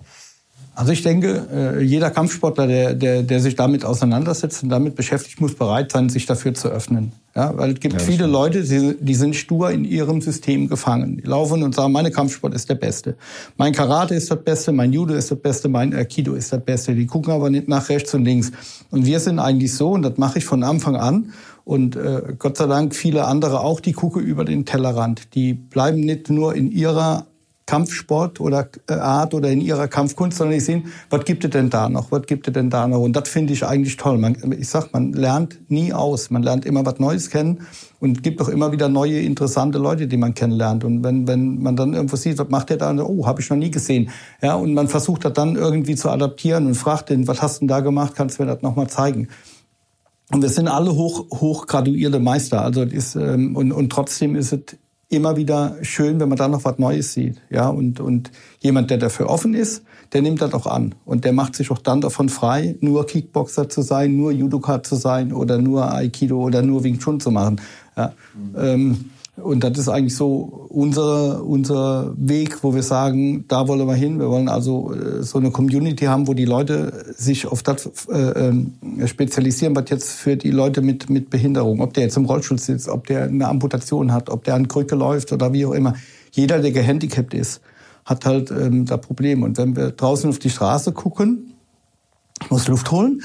Also 0.78 0.92
ich 0.92 1.02
denke, 1.02 1.48
äh, 1.52 1.82
jeder 1.82 2.12
Kampfsportler, 2.12 2.68
der, 2.68 2.94
der, 2.94 3.24
der 3.24 3.40
sich 3.40 3.56
damit 3.56 3.84
auseinandersetzt 3.84 4.62
und 4.62 4.70
damit 4.70 4.94
beschäftigt, 4.94 5.42
muss 5.42 5.56
bereit 5.56 5.92
sein, 5.92 6.08
sich 6.10 6.28
dafür 6.28 6.54
zu 6.54 6.68
öffnen. 6.68 7.14
Ja, 7.36 7.58
weil 7.58 7.72
es 7.72 7.80
gibt 7.80 7.96
ja, 7.96 8.00
viele 8.00 8.18
stimmt. 8.20 8.34
Leute, 8.34 8.62
die, 8.62 8.96
die 9.00 9.16
sind 9.16 9.36
stur 9.36 9.72
in 9.72 9.86
ihrem 9.86 10.22
System 10.22 10.68
gefangen. 10.68 11.18
Die 11.18 11.28
laufen 11.28 11.64
und 11.64 11.74
sagen, 11.74 11.92
meine 11.92 12.12
Kampfsport 12.12 12.54
ist 12.54 12.70
der 12.70 12.76
Beste. 12.76 13.16
Mein 13.58 13.74
Karate 13.74 14.14
ist 14.14 14.30
das 14.30 14.44
Beste, 14.44 14.72
mein 14.72 14.94
Judo 14.94 15.16
ist 15.16 15.32
das 15.32 15.40
Beste, 15.40 15.68
mein 15.68 15.96
Aikido 15.96 16.36
ist 16.36 16.54
das 16.54 16.64
Beste. 16.64 16.94
Die 16.94 17.08
gucken 17.08 17.34
aber 17.34 17.50
nicht 17.50 17.68
nach 17.68 17.90
rechts 17.90 18.14
und 18.14 18.24
links. 18.24 18.52
Und 18.92 19.08
wir 19.08 19.20
sind 19.20 19.40
eigentlich 19.40 19.74
so, 19.74 19.90
und 19.94 20.04
das 20.04 20.18
mache 20.18 20.38
ich 20.38 20.46
von 20.46 20.62
Anfang 20.62 20.96
an, 20.96 21.34
und 21.66 21.96
äh, 21.96 22.22
Gott 22.38 22.56
sei 22.56 22.68
Dank 22.68 22.96
viele 22.96 23.26
andere 23.26 23.62
auch, 23.62 23.80
die 23.80 23.94
gucken 23.94 24.24
über 24.24 24.46
den 24.46 24.66
Tellerrand. 24.66 25.34
Die 25.34 25.54
bleiben 25.54 26.02
nicht 26.02 26.30
nur 26.30 26.54
in 26.56 26.72
ihrer 26.72 27.26
Kampfsport 27.68 28.40
oder 28.40 28.70
äh, 28.90 28.94
Art 28.94 29.34
oder 29.34 29.50
in 29.50 29.62
ihrer 29.62 29.88
Kampfkunst, 29.88 30.38
sondern 30.38 30.56
die 30.56 30.62
sehen, 30.62 30.86
was 31.10 31.26
gibt 31.26 31.44
es 31.44 31.52
denn 31.52 31.70
da 31.70 31.90
noch, 31.90 32.12
was 32.12 32.24
gibt 32.26 32.48
es 32.48 32.54
denn 32.54 32.70
da 32.70 32.88
noch. 32.88 33.02
Und 33.02 33.14
das 33.14 33.30
finde 33.30 33.54
ich 33.54 33.66
eigentlich 33.66 33.98
toll. 33.98 34.18
Man, 34.18 34.36
ich 34.58 34.70
sag, 34.70 34.94
man 34.94 35.12
lernt 35.12 35.70
nie 35.70 35.94
aus, 35.94 36.32
man 36.32 36.42
lernt 36.42 36.66
immer 36.66 36.86
was 36.86 36.98
Neues 36.98 37.30
kennen 37.30 37.68
und 38.00 38.24
gibt 38.24 38.42
auch 38.42 38.48
immer 38.48 38.72
wieder 38.72 38.88
neue, 38.88 39.20
interessante 39.20 39.78
Leute, 39.78 40.08
die 40.08 40.18
man 40.18 40.34
kennenlernt. 40.34 40.86
Und 40.86 41.04
wenn, 41.04 41.28
wenn 41.28 41.62
man 41.62 41.76
dann 41.76 41.94
irgendwo 41.94 42.16
sieht, 42.16 42.38
was 42.38 42.50
macht 42.50 42.70
der 42.70 42.78
da, 42.78 42.96
oh, 42.96 43.28
habe 43.28 43.42
ich 43.42 43.50
noch 43.50 43.58
nie 43.58 43.70
gesehen. 43.70 44.10
Ja, 44.42 44.56
und 44.56 44.74
man 44.74 44.88
versucht 44.88 45.26
das 45.26 45.34
dann 45.34 45.58
irgendwie 45.58 45.96
zu 45.96 46.10
adaptieren 46.10 46.68
und 46.68 46.76
fragt 46.76 47.10
den, 47.10 47.28
was 47.28 47.42
hast 47.42 47.62
du 47.62 47.68
da 47.68 47.82
gemacht, 47.82 48.14
kannst 48.16 48.40
du 48.40 48.44
mir 48.44 48.54
das 48.54 48.62
nochmal 48.62 48.88
zeigen. 48.88 49.28
Und 50.32 50.42
wir 50.42 50.50
sind 50.50 50.70
alle 50.70 50.96
hoch, 50.96 51.26
hoch 51.32 51.68
graduierte 51.68 52.20
Meister. 52.20 52.62
Also 52.62 52.84
ist, 52.84 53.16
ähm, 53.16 53.56
und, 53.56 53.74
und 53.74 53.90
trotzdem 53.90 54.36
ist 54.36 54.54
es 54.54 54.78
immer 55.10 55.38
wieder 55.38 55.78
schön, 55.82 56.20
wenn 56.20 56.30
man 56.30 56.38
da 56.38 56.48
noch 56.48 56.66
was 56.66 56.80
Neues 56.80 57.14
sieht. 57.14 57.42
Ja, 57.50 57.70
und, 57.70 58.00
und 58.00 58.32
jemand, 58.60 58.90
der 58.90 58.98
dafür 58.98 59.30
offen 59.30 59.54
ist, 59.54 59.84
der 60.14 60.22
nimmt 60.22 60.42
das 60.42 60.54
auch 60.54 60.68
an. 60.68 60.96
Und 61.06 61.26
der 61.26 61.34
macht 61.34 61.56
sich 61.56 61.72
auch 61.72 61.80
dann 61.80 62.02
davon 62.02 62.30
frei, 62.30 62.76
nur 62.82 63.06
Kickboxer 63.06 63.70
zu 63.70 63.82
sein, 63.82 64.18
nur 64.18 64.32
Judoka 64.32 64.84
zu 64.84 64.96
sein 64.96 65.32
oder 65.32 65.60
nur 65.60 65.94
Aikido 65.94 66.42
oder 66.42 66.62
nur 66.62 66.84
Wing 66.84 67.00
Chun 67.00 67.20
zu 67.20 67.32
machen. 67.32 67.62
Ja. 67.96 68.14
Mhm. 68.36 68.56
Ähm, 68.58 69.06
und 69.42 69.64
das 69.64 69.78
ist 69.78 69.88
eigentlich 69.88 70.16
so 70.16 70.68
unser, 70.70 71.46
unser 71.46 72.14
Weg, 72.18 72.64
wo 72.64 72.74
wir 72.74 72.82
sagen, 72.82 73.46
da 73.48 73.68
wollen 73.68 73.88
wir 73.88 73.94
hin. 73.94 74.20
Wir 74.20 74.30
wollen 74.30 74.50
also 74.50 74.94
äh, 74.94 75.22
so 75.22 75.38
eine 75.38 75.52
Community 75.52 76.06
haben, 76.06 76.28
wo 76.28 76.34
die 76.34 76.46
Leute 76.46 77.14
sich 77.16 77.46
auf 77.46 77.62
das 77.62 78.08
äh, 78.10 78.18
ähm, 78.18 78.74
spezialisieren, 79.06 79.76
was 79.76 79.90
jetzt 79.90 80.12
für 80.12 80.38
die 80.38 80.50
Leute 80.50 80.82
mit, 80.82 81.10
mit 81.10 81.30
Behinderung, 81.30 81.82
ob 81.82 81.94
der 81.94 82.04
jetzt 82.04 82.18
im 82.18 82.26
Rollstuhl 82.26 82.58
sitzt, 82.58 82.90
ob 82.90 83.06
der 83.08 83.24
eine 83.26 83.48
Amputation 83.48 84.12
hat, 84.12 84.30
ob 84.30 84.44
der 84.44 84.56
an 84.56 84.68
Krücke 84.68 84.96
läuft 84.96 85.32
oder 85.32 85.54
wie 85.54 85.66
auch 85.68 85.74
immer. 85.74 85.94
Jeder, 86.32 86.60
der 86.60 86.72
gehandicapt 86.72 87.34
ist, 87.36 87.62
hat 88.06 88.26
halt 88.26 88.50
ähm, 88.50 88.86
da 88.86 88.98
Problem. 88.98 89.44
Und 89.44 89.58
wenn 89.60 89.76
wir 89.76 89.92
draußen 89.92 90.30
auf 90.30 90.40
die 90.40 90.50
Straße 90.50 90.94
gucken, 90.94 91.54
muss 92.50 92.68
Luft 92.68 92.90
holen, 92.92 93.22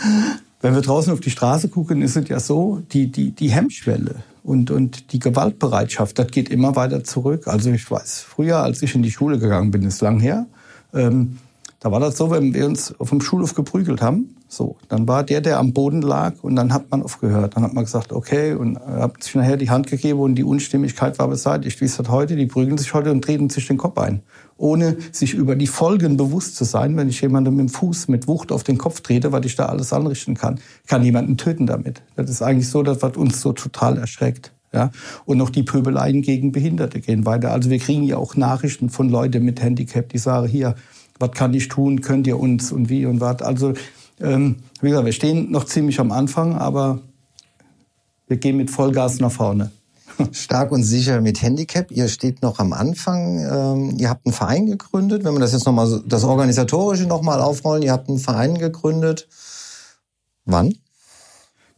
wenn 0.62 0.74
wir 0.74 0.80
draußen 0.80 1.12
auf 1.12 1.20
die 1.20 1.30
Straße 1.30 1.68
gucken, 1.68 2.02
ist 2.02 2.16
es 2.16 2.28
ja 2.28 2.40
so, 2.40 2.82
die, 2.92 3.08
die, 3.08 3.32
die 3.32 3.50
Hemmschwelle 3.50 4.22
und, 4.44 4.70
und 4.70 5.12
die 5.12 5.18
Gewaltbereitschaft, 5.18 6.18
das 6.18 6.28
geht 6.28 6.48
immer 6.48 6.76
weiter 6.76 7.04
zurück. 7.04 7.48
Also 7.48 7.70
ich 7.70 7.90
weiß, 7.90 8.20
früher, 8.20 8.58
als 8.58 8.80
ich 8.80 8.94
in 8.94 9.02
die 9.02 9.10
Schule 9.10 9.38
gegangen 9.38 9.72
bin, 9.72 9.82
ist 9.82 10.00
lang 10.00 10.20
her, 10.20 10.46
ähm, 10.94 11.38
da 11.80 11.90
war 11.90 11.98
das 11.98 12.16
so, 12.16 12.30
wenn 12.30 12.54
wir 12.54 12.64
uns 12.64 12.98
auf 13.00 13.10
dem 13.10 13.20
Schulhof 13.20 13.54
geprügelt 13.54 14.00
haben, 14.00 14.36
so, 14.52 14.76
dann 14.88 15.08
war 15.08 15.22
der, 15.24 15.40
der 15.40 15.58
am 15.58 15.72
Boden 15.72 16.02
lag 16.02 16.34
und 16.42 16.56
dann 16.56 16.74
hat 16.74 16.90
man 16.90 17.02
aufgehört. 17.02 17.56
Dann 17.56 17.62
hat 17.64 17.72
man 17.72 17.84
gesagt, 17.84 18.12
okay, 18.12 18.52
und 18.52 18.78
hat 18.78 19.22
sich 19.22 19.34
nachher 19.34 19.56
die 19.56 19.70
Hand 19.70 19.86
gegeben 19.86 20.20
und 20.20 20.34
die 20.34 20.44
Unstimmigkeit 20.44 21.18
war 21.18 21.28
beseitigt. 21.28 21.80
Wie 21.80 21.86
ist 21.86 21.98
das 21.98 22.10
heute? 22.10 22.36
Die 22.36 22.44
prügeln 22.44 22.76
sich 22.76 22.92
heute 22.92 23.10
und 23.12 23.24
treten 23.24 23.48
sich 23.48 23.66
den 23.66 23.78
Kopf 23.78 23.96
ein. 23.96 24.20
Ohne 24.58 24.98
sich 25.10 25.32
über 25.32 25.56
die 25.56 25.66
Folgen 25.66 26.18
bewusst 26.18 26.56
zu 26.56 26.64
sein, 26.64 26.98
wenn 26.98 27.08
ich 27.08 27.22
jemandem 27.22 27.56
mit 27.56 27.68
dem 27.68 27.68
Fuß 27.70 28.08
mit 28.08 28.28
Wucht 28.28 28.52
auf 28.52 28.62
den 28.62 28.76
Kopf 28.76 29.00
trete, 29.00 29.32
was 29.32 29.46
ich 29.46 29.56
da 29.56 29.66
alles 29.66 29.90
anrichten 29.94 30.34
kann. 30.34 30.60
Kann 30.86 31.02
jemanden 31.02 31.38
töten 31.38 31.66
damit. 31.66 32.02
Das 32.16 32.28
ist 32.28 32.42
eigentlich 32.42 32.68
so, 32.68 32.82
das, 32.82 33.00
was 33.00 33.16
uns 33.16 33.40
so 33.40 33.54
total 33.54 33.96
erschreckt. 33.96 34.52
Ja, 34.74 34.90
und 35.24 35.38
noch 35.38 35.48
die 35.48 35.62
Pöbeleien 35.62 36.20
gegen 36.20 36.52
Behinderte 36.52 37.00
gehen 37.00 37.24
weiter. 37.24 37.52
Also 37.52 37.70
wir 37.70 37.78
kriegen 37.78 38.02
ja 38.02 38.18
auch 38.18 38.36
Nachrichten 38.36 38.90
von 38.90 39.08
Leuten 39.08 39.44
mit 39.44 39.62
Handicap, 39.62 40.10
die 40.10 40.18
sagen, 40.18 40.46
hier, 40.46 40.74
was 41.18 41.30
kann 41.32 41.54
ich 41.54 41.68
tun, 41.68 42.02
könnt 42.02 42.26
ihr 42.26 42.38
uns 42.38 42.70
und 42.70 42.90
wie 42.90 43.06
und 43.06 43.20
was. 43.20 43.40
Also 43.40 43.74
ähm, 44.22 44.56
wie 44.80 44.88
gesagt, 44.88 45.06
wir 45.06 45.12
stehen 45.12 45.50
noch 45.50 45.64
ziemlich 45.64 46.00
am 46.00 46.12
Anfang, 46.12 46.56
aber 46.56 47.00
wir 48.28 48.36
gehen 48.36 48.56
mit 48.56 48.70
Vollgas 48.70 49.20
nach 49.20 49.32
vorne. 49.32 49.70
Stark 50.32 50.72
und 50.72 50.82
sicher 50.82 51.20
mit 51.20 51.42
Handicap. 51.42 51.90
Ihr 51.90 52.08
steht 52.08 52.42
noch 52.42 52.58
am 52.58 52.72
Anfang. 52.72 53.38
Ähm, 53.38 53.96
ihr 53.98 54.08
habt 54.08 54.26
einen 54.26 54.32
Verein 54.32 54.66
gegründet. 54.66 55.24
Wenn 55.24 55.34
wir 55.34 55.40
das 55.40 55.52
jetzt 55.52 55.66
nochmal, 55.66 56.02
das 56.06 56.24
Organisatorische 56.24 57.06
nochmal 57.06 57.40
aufrollen, 57.40 57.82
ihr 57.82 57.92
habt 57.92 58.08
einen 58.08 58.18
Verein 58.18 58.58
gegründet. 58.58 59.28
Wann? 60.44 60.74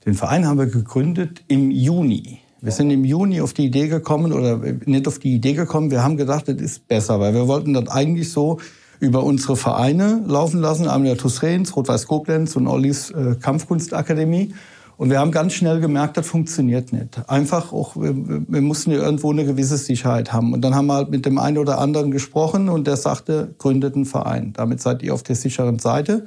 Den 0.07 0.15
Verein 0.15 0.47
haben 0.47 0.59
wir 0.59 0.67
gegründet 0.67 1.43
im 1.49 1.71
Juni. 1.71 2.41
Wir 2.61 2.73
sind 2.73 2.91
im 2.91 3.05
Juni 3.05 3.41
auf 3.41 3.53
die 3.53 3.67
Idee 3.67 3.89
gekommen, 3.89 4.33
oder 4.33 4.57
nicht 4.87 5.07
auf 5.07 5.19
die 5.19 5.35
Idee 5.35 5.53
gekommen, 5.53 5.91
wir 5.91 6.03
haben 6.03 6.17
gedacht, 6.17 6.49
das 6.49 6.57
ist 6.57 6.89
besser, 6.89 7.21
weil 7.21 7.35
wir 7.35 7.47
wollten 7.47 7.75
das 7.75 7.89
eigentlich 7.89 8.31
so 8.31 8.59
über 9.01 9.25
unsere 9.25 9.57
Vereine 9.57 10.23
laufen 10.27 10.61
lassen, 10.61 10.89
Arminia 10.89 11.15
Tusrens, 11.15 11.75
Rot-Weiß 11.77 12.07
Koblenz 12.07 12.57
und 12.57 12.67
Ollis 12.67 13.11
äh, 13.11 13.37
Kampfkunstakademie. 13.41 14.55
Und 14.97 15.11
wir 15.11 15.19
haben 15.19 15.33
ganz 15.33 15.55
schnell 15.55 15.81
gemerkt, 15.81 16.17
das 16.17 16.27
funktioniert 16.27 16.93
nicht. 16.93 17.29
Einfach 17.29 17.73
auch, 17.73 17.97
wir, 17.97 18.15
wir 18.15 18.61
mussten 18.61 18.93
ja 18.93 18.99
irgendwo 18.99 19.33
eine 19.33 19.45
gewisse 19.45 19.77
Sicherheit 19.77 20.33
haben. 20.33 20.53
Und 20.53 20.61
dann 20.63 20.75
haben 20.75 20.87
wir 20.87 20.95
halt 20.95 21.11
mit 21.11 21.27
dem 21.27 21.39
einen 21.39 21.59
oder 21.59 21.79
anderen 21.79 22.13
gesprochen 22.13 22.69
und 22.69 22.87
der 22.87 22.97
sagte, 22.97 23.55
gründet 23.59 23.97
einen 23.97 24.05
Verein. 24.05 24.53
Damit 24.53 24.81
seid 24.81 25.03
ihr 25.03 25.13
auf 25.13 25.25
der 25.25 25.35
sicheren 25.35 25.81
Seite. 25.81 26.27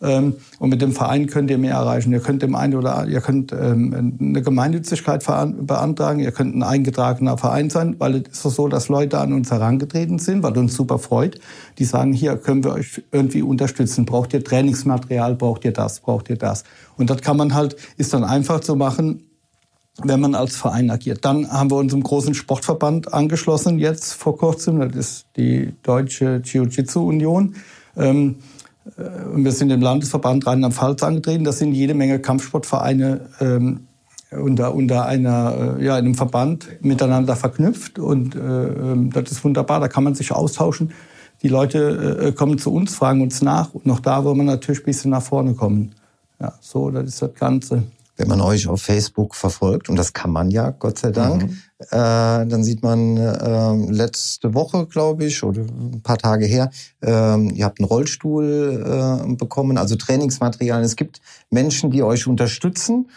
Ähm, 0.00 0.36
und 0.58 0.70
mit 0.70 0.80
dem 0.80 0.92
Verein 0.92 1.26
könnt 1.26 1.50
ihr 1.50 1.58
mehr 1.58 1.74
erreichen. 1.74 2.12
Ihr 2.12 2.20
könnt 2.20 2.42
dem 2.42 2.54
einen 2.54 2.74
oder 2.74 3.06
ihr 3.06 3.20
könnt 3.20 3.52
ähm, 3.52 4.16
eine 4.20 4.42
Gemeinnützigkeit 4.42 5.24
beantragen, 5.26 6.20
ihr 6.20 6.32
könnt 6.32 6.54
ein 6.54 6.62
eingetragener 6.62 7.36
Verein 7.36 7.70
sein, 7.70 7.96
weil 7.98 8.22
es 8.30 8.44
ist 8.44 8.54
so, 8.54 8.68
dass 8.68 8.88
Leute 8.88 9.18
an 9.18 9.32
uns 9.32 9.50
herangetreten 9.50 10.18
sind, 10.18 10.42
was 10.42 10.56
uns 10.56 10.74
super 10.74 10.98
freut. 10.98 11.40
Die 11.78 11.84
sagen, 11.84 12.12
hier 12.12 12.36
können 12.36 12.62
wir 12.62 12.72
euch 12.72 13.02
irgendwie 13.10 13.42
unterstützen. 13.42 14.04
Braucht 14.04 14.32
ihr 14.34 14.44
Trainingsmaterial, 14.44 15.34
braucht 15.34 15.64
ihr 15.64 15.72
das, 15.72 16.00
braucht 16.00 16.30
ihr 16.30 16.36
das. 16.36 16.64
Und 16.96 17.10
das 17.10 17.20
kann 17.20 17.36
man 17.36 17.54
halt, 17.54 17.76
ist 17.96 18.14
dann 18.14 18.24
einfach 18.24 18.60
zu 18.60 18.76
machen, 18.76 19.24
wenn 20.04 20.20
man 20.20 20.36
als 20.36 20.56
Verein 20.56 20.90
agiert. 20.90 21.24
Dann 21.24 21.50
haben 21.50 21.70
wir 21.70 21.76
uns 21.76 21.92
im 21.92 22.04
großen 22.04 22.34
Sportverband 22.34 23.12
angeschlossen, 23.12 23.80
jetzt 23.80 24.12
vor 24.12 24.38
kurzem, 24.38 24.78
das 24.78 24.94
ist 24.94 25.26
die 25.36 25.74
Deutsche 25.82 26.40
Jiu-Jitsu-Union. 26.44 27.56
Ähm, 27.96 28.36
äh, 28.36 28.36
und 28.36 28.57
wir 28.96 29.52
sind 29.52 29.70
im 29.70 29.80
Landesverband 29.80 30.46
Rheinland-Pfalz 30.46 31.02
angetreten. 31.02 31.44
Das 31.44 31.58
sind 31.58 31.72
jede 31.72 31.94
Menge 31.94 32.18
Kampfsportvereine 32.20 33.20
ähm, 33.40 33.80
unter, 34.30 34.74
unter 34.74 35.06
einer, 35.06 35.76
äh, 35.78 35.84
ja, 35.84 35.96
einem 35.96 36.14
Verband 36.14 36.68
miteinander 36.80 37.36
verknüpft. 37.36 37.98
Und 37.98 38.34
äh, 38.34 38.38
ähm, 38.38 39.10
das 39.10 39.30
ist 39.30 39.44
wunderbar, 39.44 39.80
da 39.80 39.88
kann 39.88 40.04
man 40.04 40.14
sich 40.14 40.32
austauschen. 40.32 40.92
Die 41.42 41.48
Leute 41.48 42.20
äh, 42.20 42.32
kommen 42.32 42.58
zu 42.58 42.72
uns, 42.72 42.94
fragen 42.94 43.22
uns 43.22 43.42
nach. 43.42 43.74
Und 43.74 43.86
noch 43.86 44.00
da 44.00 44.24
wollen 44.24 44.38
wir 44.38 44.44
natürlich 44.44 44.80
ein 44.80 44.86
bisschen 44.86 45.10
nach 45.10 45.22
vorne 45.22 45.54
kommen. 45.54 45.94
Ja, 46.40 46.54
so, 46.60 46.90
das 46.90 47.08
ist 47.08 47.22
das 47.22 47.34
Ganze 47.34 47.84
wenn 48.18 48.28
man 48.28 48.40
euch 48.40 48.66
auf 48.66 48.82
Facebook 48.82 49.34
verfolgt, 49.34 49.88
und 49.88 49.96
das 49.96 50.12
kann 50.12 50.30
man 50.30 50.50
ja, 50.50 50.70
Gott 50.70 50.98
sei 50.98 51.12
Dank, 51.12 51.44
mhm. 51.44 51.58
äh, 51.78 51.86
dann 52.46 52.64
sieht 52.64 52.82
man 52.82 53.16
äh, 53.16 53.90
letzte 53.90 54.54
Woche, 54.54 54.86
glaube 54.86 55.24
ich, 55.24 55.42
oder 55.44 55.62
ein 55.62 56.02
paar 56.02 56.18
Tage 56.18 56.44
her, 56.44 56.70
äh, 57.00 57.08
ihr 57.08 57.64
habt 57.64 57.78
einen 57.78 57.88
Rollstuhl 57.88 59.24
äh, 59.24 59.34
bekommen, 59.34 59.78
also 59.78 59.94
Trainingsmaterialien. 59.94 60.84
Es 60.84 60.96
gibt 60.96 61.20
Menschen, 61.50 61.92
die 61.92 62.02
euch 62.02 62.26
unterstützen, 62.26 63.08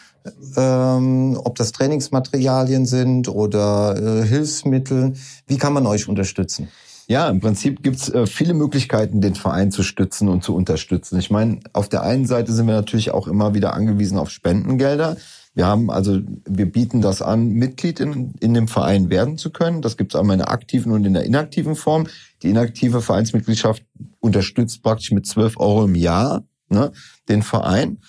ähm, 0.56 1.40
ob 1.44 1.56
das 1.56 1.72
Trainingsmaterialien 1.72 2.86
sind 2.86 3.28
oder 3.28 3.98
äh, 3.98 4.26
Hilfsmittel. 4.26 5.14
Wie 5.48 5.58
kann 5.58 5.74
man 5.74 5.88
euch 5.88 6.08
unterstützen? 6.08 6.70
Ja, 7.08 7.30
im 7.30 7.40
Prinzip 7.40 7.84
gibt's 7.84 8.10
äh, 8.10 8.26
viele 8.26 8.54
Möglichkeiten, 8.54 9.22
den 9.22 9.36
Verein 9.36 9.72
zu 9.72 9.84
stützen 9.84 10.30
und 10.30 10.44
zu 10.44 10.56
unterstützen. 10.56 11.20
Ich 11.20 11.30
meine, 11.30 11.60
auf 11.74 11.90
der 11.90 12.04
einen 12.04 12.26
Seite 12.26 12.54
sind 12.54 12.68
wir 12.68 12.76
natürlich 12.76 13.12
auch 13.12 13.28
immer 13.28 13.54
wieder 13.54 13.74
angewiesen 13.74 14.18
auf 14.18 14.30
Spendengelder. 14.30 15.18
Wir 15.54 15.68
haben 15.68 15.92
also, 15.92 16.20
wir 16.46 16.72
bieten 16.72 17.02
das 17.02 17.22
an, 17.22 17.50
Mitglied 17.50 18.00
in, 18.00 18.34
in 18.40 18.54
dem 18.54 18.70
Verein 18.70 19.10
werden 19.10 19.38
zu 19.38 19.52
können. 19.52 19.82
Das 19.82 19.98
gibt's 19.98 20.16
einmal 20.16 20.36
in 20.36 20.40
der 20.40 20.52
aktiven 20.52 20.94
und 20.94 21.06
in 21.06 21.14
der 21.14 21.26
inaktiven 21.26 21.76
Form. 21.76 22.08
Die 22.42 22.50
inaktive 22.50 23.02
Vereinsmitgliedschaft 23.02 23.84
unterstützt 24.20 24.82
praktisch 24.82 25.12
mit 25.12 25.26
12 25.28 25.58
Euro 25.58 25.86
im 25.86 25.96
Jahr 25.96 26.44
ne, 26.70 26.92
den 27.28 27.44
Verein 27.44 28.00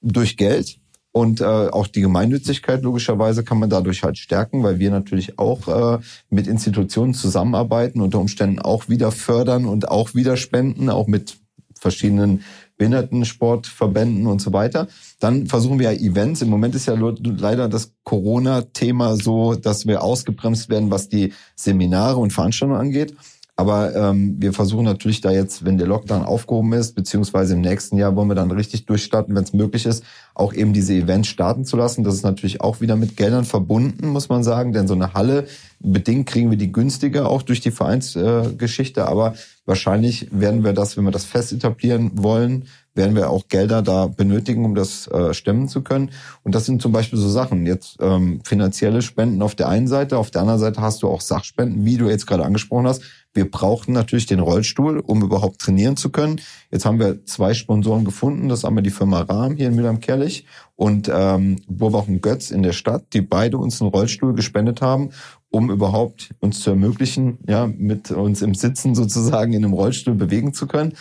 durch 0.00 0.38
Geld. 0.38 0.79
Und 1.12 1.40
äh, 1.40 1.44
auch 1.44 1.88
die 1.88 2.02
Gemeinnützigkeit 2.02 2.82
logischerweise 2.82 3.42
kann 3.42 3.58
man 3.58 3.68
dadurch 3.68 4.04
halt 4.04 4.16
stärken, 4.16 4.62
weil 4.62 4.78
wir 4.78 4.90
natürlich 4.90 5.38
auch 5.38 5.66
äh, 5.66 5.98
mit 6.28 6.46
Institutionen 6.46 7.14
zusammenarbeiten, 7.14 8.00
unter 8.00 8.20
Umständen 8.20 8.60
auch 8.60 8.88
wieder 8.88 9.10
fördern 9.10 9.64
und 9.64 9.88
auch 9.88 10.14
wieder 10.14 10.36
spenden, 10.36 10.88
auch 10.88 11.08
mit 11.08 11.36
verschiedenen 11.74 12.44
Behindertensportverbänden 12.76 14.26
und 14.26 14.40
so 14.40 14.52
weiter. 14.52 14.86
Dann 15.18 15.46
versuchen 15.46 15.78
wir 15.78 15.92
ja 15.92 15.98
Events. 15.98 16.42
Im 16.42 16.48
Moment 16.48 16.74
ist 16.74 16.86
ja 16.86 16.94
leider 16.94 17.68
das 17.68 17.92
Corona-Thema 18.04 19.16
so, 19.16 19.54
dass 19.54 19.86
wir 19.86 20.02
ausgebremst 20.02 20.68
werden, 20.68 20.90
was 20.90 21.08
die 21.08 21.32
Seminare 21.56 22.18
und 22.18 22.32
Veranstaltungen 22.32 22.80
angeht. 22.80 23.16
Aber 23.60 23.94
ähm, 23.94 24.36
wir 24.38 24.54
versuchen 24.54 24.86
natürlich 24.86 25.20
da 25.20 25.30
jetzt, 25.30 25.66
wenn 25.66 25.76
der 25.76 25.86
Lockdown 25.86 26.22
aufgehoben 26.22 26.72
ist, 26.72 26.94
beziehungsweise 26.94 27.52
im 27.52 27.60
nächsten 27.60 27.98
Jahr 27.98 28.16
wollen 28.16 28.30
wir 28.30 28.34
dann 28.34 28.50
richtig 28.50 28.86
durchstarten, 28.86 29.34
wenn 29.34 29.44
es 29.44 29.52
möglich 29.52 29.84
ist, 29.84 30.02
auch 30.34 30.54
eben 30.54 30.72
diese 30.72 30.94
Events 30.94 31.28
starten 31.28 31.66
zu 31.66 31.76
lassen. 31.76 32.02
Das 32.02 32.14
ist 32.14 32.22
natürlich 32.22 32.62
auch 32.62 32.80
wieder 32.80 32.96
mit 32.96 33.18
Geldern 33.18 33.44
verbunden, 33.44 34.08
muss 34.08 34.30
man 34.30 34.42
sagen, 34.42 34.72
denn 34.72 34.88
so 34.88 34.94
eine 34.94 35.12
Halle, 35.12 35.46
bedingt 35.78 36.26
kriegen 36.26 36.48
wir 36.48 36.56
die 36.56 36.72
günstiger 36.72 37.28
auch 37.28 37.42
durch 37.42 37.60
die 37.60 37.70
Vereinsgeschichte, 37.70 39.00
äh, 39.00 39.04
aber 39.04 39.34
wahrscheinlich 39.66 40.28
werden 40.30 40.64
wir 40.64 40.72
das, 40.72 40.96
wenn 40.96 41.04
wir 41.04 41.10
das 41.10 41.26
fest 41.26 41.52
etablieren 41.52 42.12
wollen, 42.14 42.64
werden 43.00 43.16
wir 43.16 43.30
auch 43.30 43.48
Gelder 43.48 43.80
da 43.80 44.08
benötigen, 44.08 44.66
um 44.66 44.74
das 44.74 45.06
äh, 45.06 45.32
stemmen 45.32 45.68
zu 45.68 45.80
können. 45.80 46.10
Und 46.42 46.54
das 46.54 46.66
sind 46.66 46.82
zum 46.82 46.92
Beispiel 46.92 47.18
so 47.18 47.30
Sachen. 47.30 47.64
Jetzt 47.64 47.96
ähm, 48.02 48.42
finanzielle 48.44 49.00
Spenden 49.00 49.40
auf 49.40 49.54
der 49.54 49.70
einen 49.70 49.88
Seite, 49.88 50.18
auf 50.18 50.30
der 50.30 50.42
anderen 50.42 50.60
Seite 50.60 50.82
hast 50.82 51.02
du 51.02 51.08
auch 51.08 51.22
Sachspenden, 51.22 51.86
wie 51.86 51.96
du 51.96 52.10
jetzt 52.10 52.26
gerade 52.26 52.44
angesprochen 52.44 52.86
hast. 52.86 53.02
Wir 53.32 53.50
brauchten 53.50 53.92
natürlich 53.92 54.26
den 54.26 54.40
Rollstuhl, 54.40 54.98
um 54.98 55.22
überhaupt 55.22 55.60
trainieren 55.60 55.96
zu 55.96 56.10
können. 56.10 56.42
Jetzt 56.70 56.84
haben 56.84 56.98
wir 56.98 57.24
zwei 57.24 57.54
Sponsoren 57.54 58.04
gefunden. 58.04 58.50
Das 58.50 58.64
haben 58.64 58.76
wir 58.76 58.82
die 58.82 58.90
Firma 58.90 59.20
Rahm 59.20 59.56
hier 59.56 59.68
in 59.68 59.76
Mülheim-Kerlich 59.76 60.44
und 60.76 61.10
ähm, 61.12 61.62
Burbach 61.68 62.06
und 62.06 62.20
Götz 62.20 62.50
in 62.50 62.62
der 62.62 62.72
Stadt, 62.72 63.04
die 63.14 63.22
beide 63.22 63.56
uns 63.56 63.80
einen 63.80 63.90
Rollstuhl 63.90 64.34
gespendet 64.34 64.82
haben, 64.82 65.10
um 65.48 65.70
überhaupt 65.70 66.34
uns 66.40 66.60
zu 66.60 66.70
ermöglichen, 66.70 67.38
ja, 67.48 67.66
mit 67.66 68.10
uns 68.10 68.42
im 68.42 68.54
Sitzen 68.54 68.94
sozusagen 68.94 69.54
in 69.54 69.64
einem 69.64 69.74
Rollstuhl 69.74 70.16
bewegen 70.16 70.52
zu 70.52 70.66
können. 70.66 70.94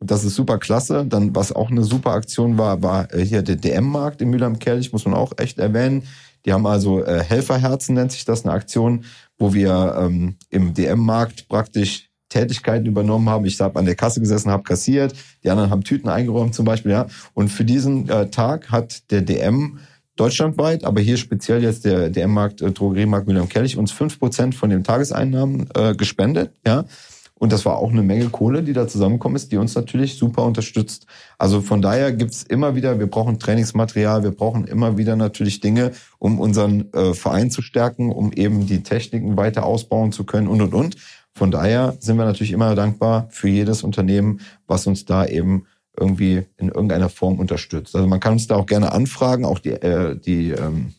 Das 0.00 0.24
ist 0.24 0.34
super 0.34 0.58
klasse. 0.58 1.06
Dann, 1.06 1.34
was 1.34 1.52
auch 1.52 1.70
eine 1.70 1.82
super 1.82 2.12
Aktion 2.12 2.58
war, 2.58 2.82
war 2.82 3.12
äh, 3.14 3.24
hier 3.24 3.42
der 3.42 3.56
DM-Markt 3.56 4.20
in 4.20 4.30
Mülheim-Kerlich, 4.30 4.92
muss 4.92 5.04
man 5.04 5.14
auch 5.14 5.32
echt 5.38 5.58
erwähnen. 5.58 6.02
Die 6.44 6.52
haben 6.52 6.66
also 6.66 7.02
äh, 7.04 7.22
Helferherzen, 7.24 7.94
nennt 7.94 8.12
sich 8.12 8.24
das, 8.24 8.44
eine 8.44 8.52
Aktion, 8.52 9.04
wo 9.38 9.54
wir 9.54 9.96
ähm, 9.98 10.36
im 10.50 10.74
DM-Markt 10.74 11.48
praktisch 11.48 12.08
Tätigkeiten 12.28 12.86
übernommen 12.86 13.28
haben. 13.28 13.44
Ich 13.46 13.60
habe 13.60 13.78
an 13.78 13.84
der 13.84 13.94
Kasse 13.94 14.20
gesessen, 14.20 14.50
habe 14.50 14.62
kassiert, 14.62 15.14
die 15.42 15.50
anderen 15.50 15.70
haben 15.70 15.84
Tüten 15.84 16.08
eingeräumt 16.08 16.54
zum 16.54 16.64
Beispiel. 16.64 16.92
ja. 16.92 17.06
Und 17.34 17.48
für 17.48 17.64
diesen 17.64 18.08
äh, 18.08 18.30
Tag 18.30 18.70
hat 18.70 19.10
der 19.10 19.22
DM 19.22 19.78
deutschlandweit, 20.16 20.84
aber 20.84 21.00
hier 21.00 21.16
speziell 21.16 21.62
jetzt 21.62 21.84
der 21.84 22.10
DM-Markt, 22.10 22.62
äh, 22.62 22.70
Drogeriemarkt 22.70 23.26
Mülheim-Kelch 23.28 23.76
uns 23.76 23.92
fünf 23.92 24.18
Prozent 24.18 24.54
von 24.54 24.70
den 24.70 24.84
Tageseinnahmen 24.84 25.68
äh, 25.74 25.94
gespendet. 25.94 26.52
ja. 26.66 26.84
Und 27.38 27.52
das 27.52 27.66
war 27.66 27.76
auch 27.76 27.90
eine 27.90 28.02
Menge 28.02 28.30
Kohle, 28.30 28.62
die 28.62 28.72
da 28.72 28.88
zusammenkommen 28.88 29.36
ist, 29.36 29.52
die 29.52 29.58
uns 29.58 29.74
natürlich 29.74 30.16
super 30.16 30.44
unterstützt. 30.44 31.06
Also 31.36 31.60
von 31.60 31.82
daher 31.82 32.12
gibt's 32.12 32.42
immer 32.42 32.74
wieder, 32.74 32.98
wir 32.98 33.08
brauchen 33.08 33.38
Trainingsmaterial, 33.38 34.22
wir 34.22 34.30
brauchen 34.30 34.64
immer 34.64 34.96
wieder 34.96 35.16
natürlich 35.16 35.60
Dinge, 35.60 35.92
um 36.18 36.40
unseren 36.40 36.92
äh, 36.94 37.12
Verein 37.12 37.50
zu 37.50 37.60
stärken, 37.60 38.10
um 38.10 38.32
eben 38.32 38.66
die 38.66 38.82
Techniken 38.82 39.36
weiter 39.36 39.66
ausbauen 39.66 40.12
zu 40.12 40.24
können 40.24 40.48
und, 40.48 40.62
und, 40.62 40.72
und. 40.72 40.96
Von 41.34 41.50
daher 41.50 41.94
sind 42.00 42.16
wir 42.16 42.24
natürlich 42.24 42.52
immer 42.52 42.74
dankbar 42.74 43.26
für 43.28 43.48
jedes 43.48 43.82
Unternehmen, 43.82 44.40
was 44.66 44.86
uns 44.86 45.04
da 45.04 45.26
eben 45.26 45.66
irgendwie 45.98 46.46
in 46.56 46.68
irgendeiner 46.68 47.10
Form 47.10 47.38
unterstützt. 47.38 47.94
Also 47.94 48.06
man 48.06 48.20
kann 48.20 48.32
uns 48.34 48.46
da 48.46 48.56
auch 48.56 48.66
gerne 48.66 48.92
anfragen, 48.92 49.44
auch 49.44 49.58
die, 49.58 49.70
äh, 49.70 50.16
die 50.18 50.52
ähm, 50.52 50.94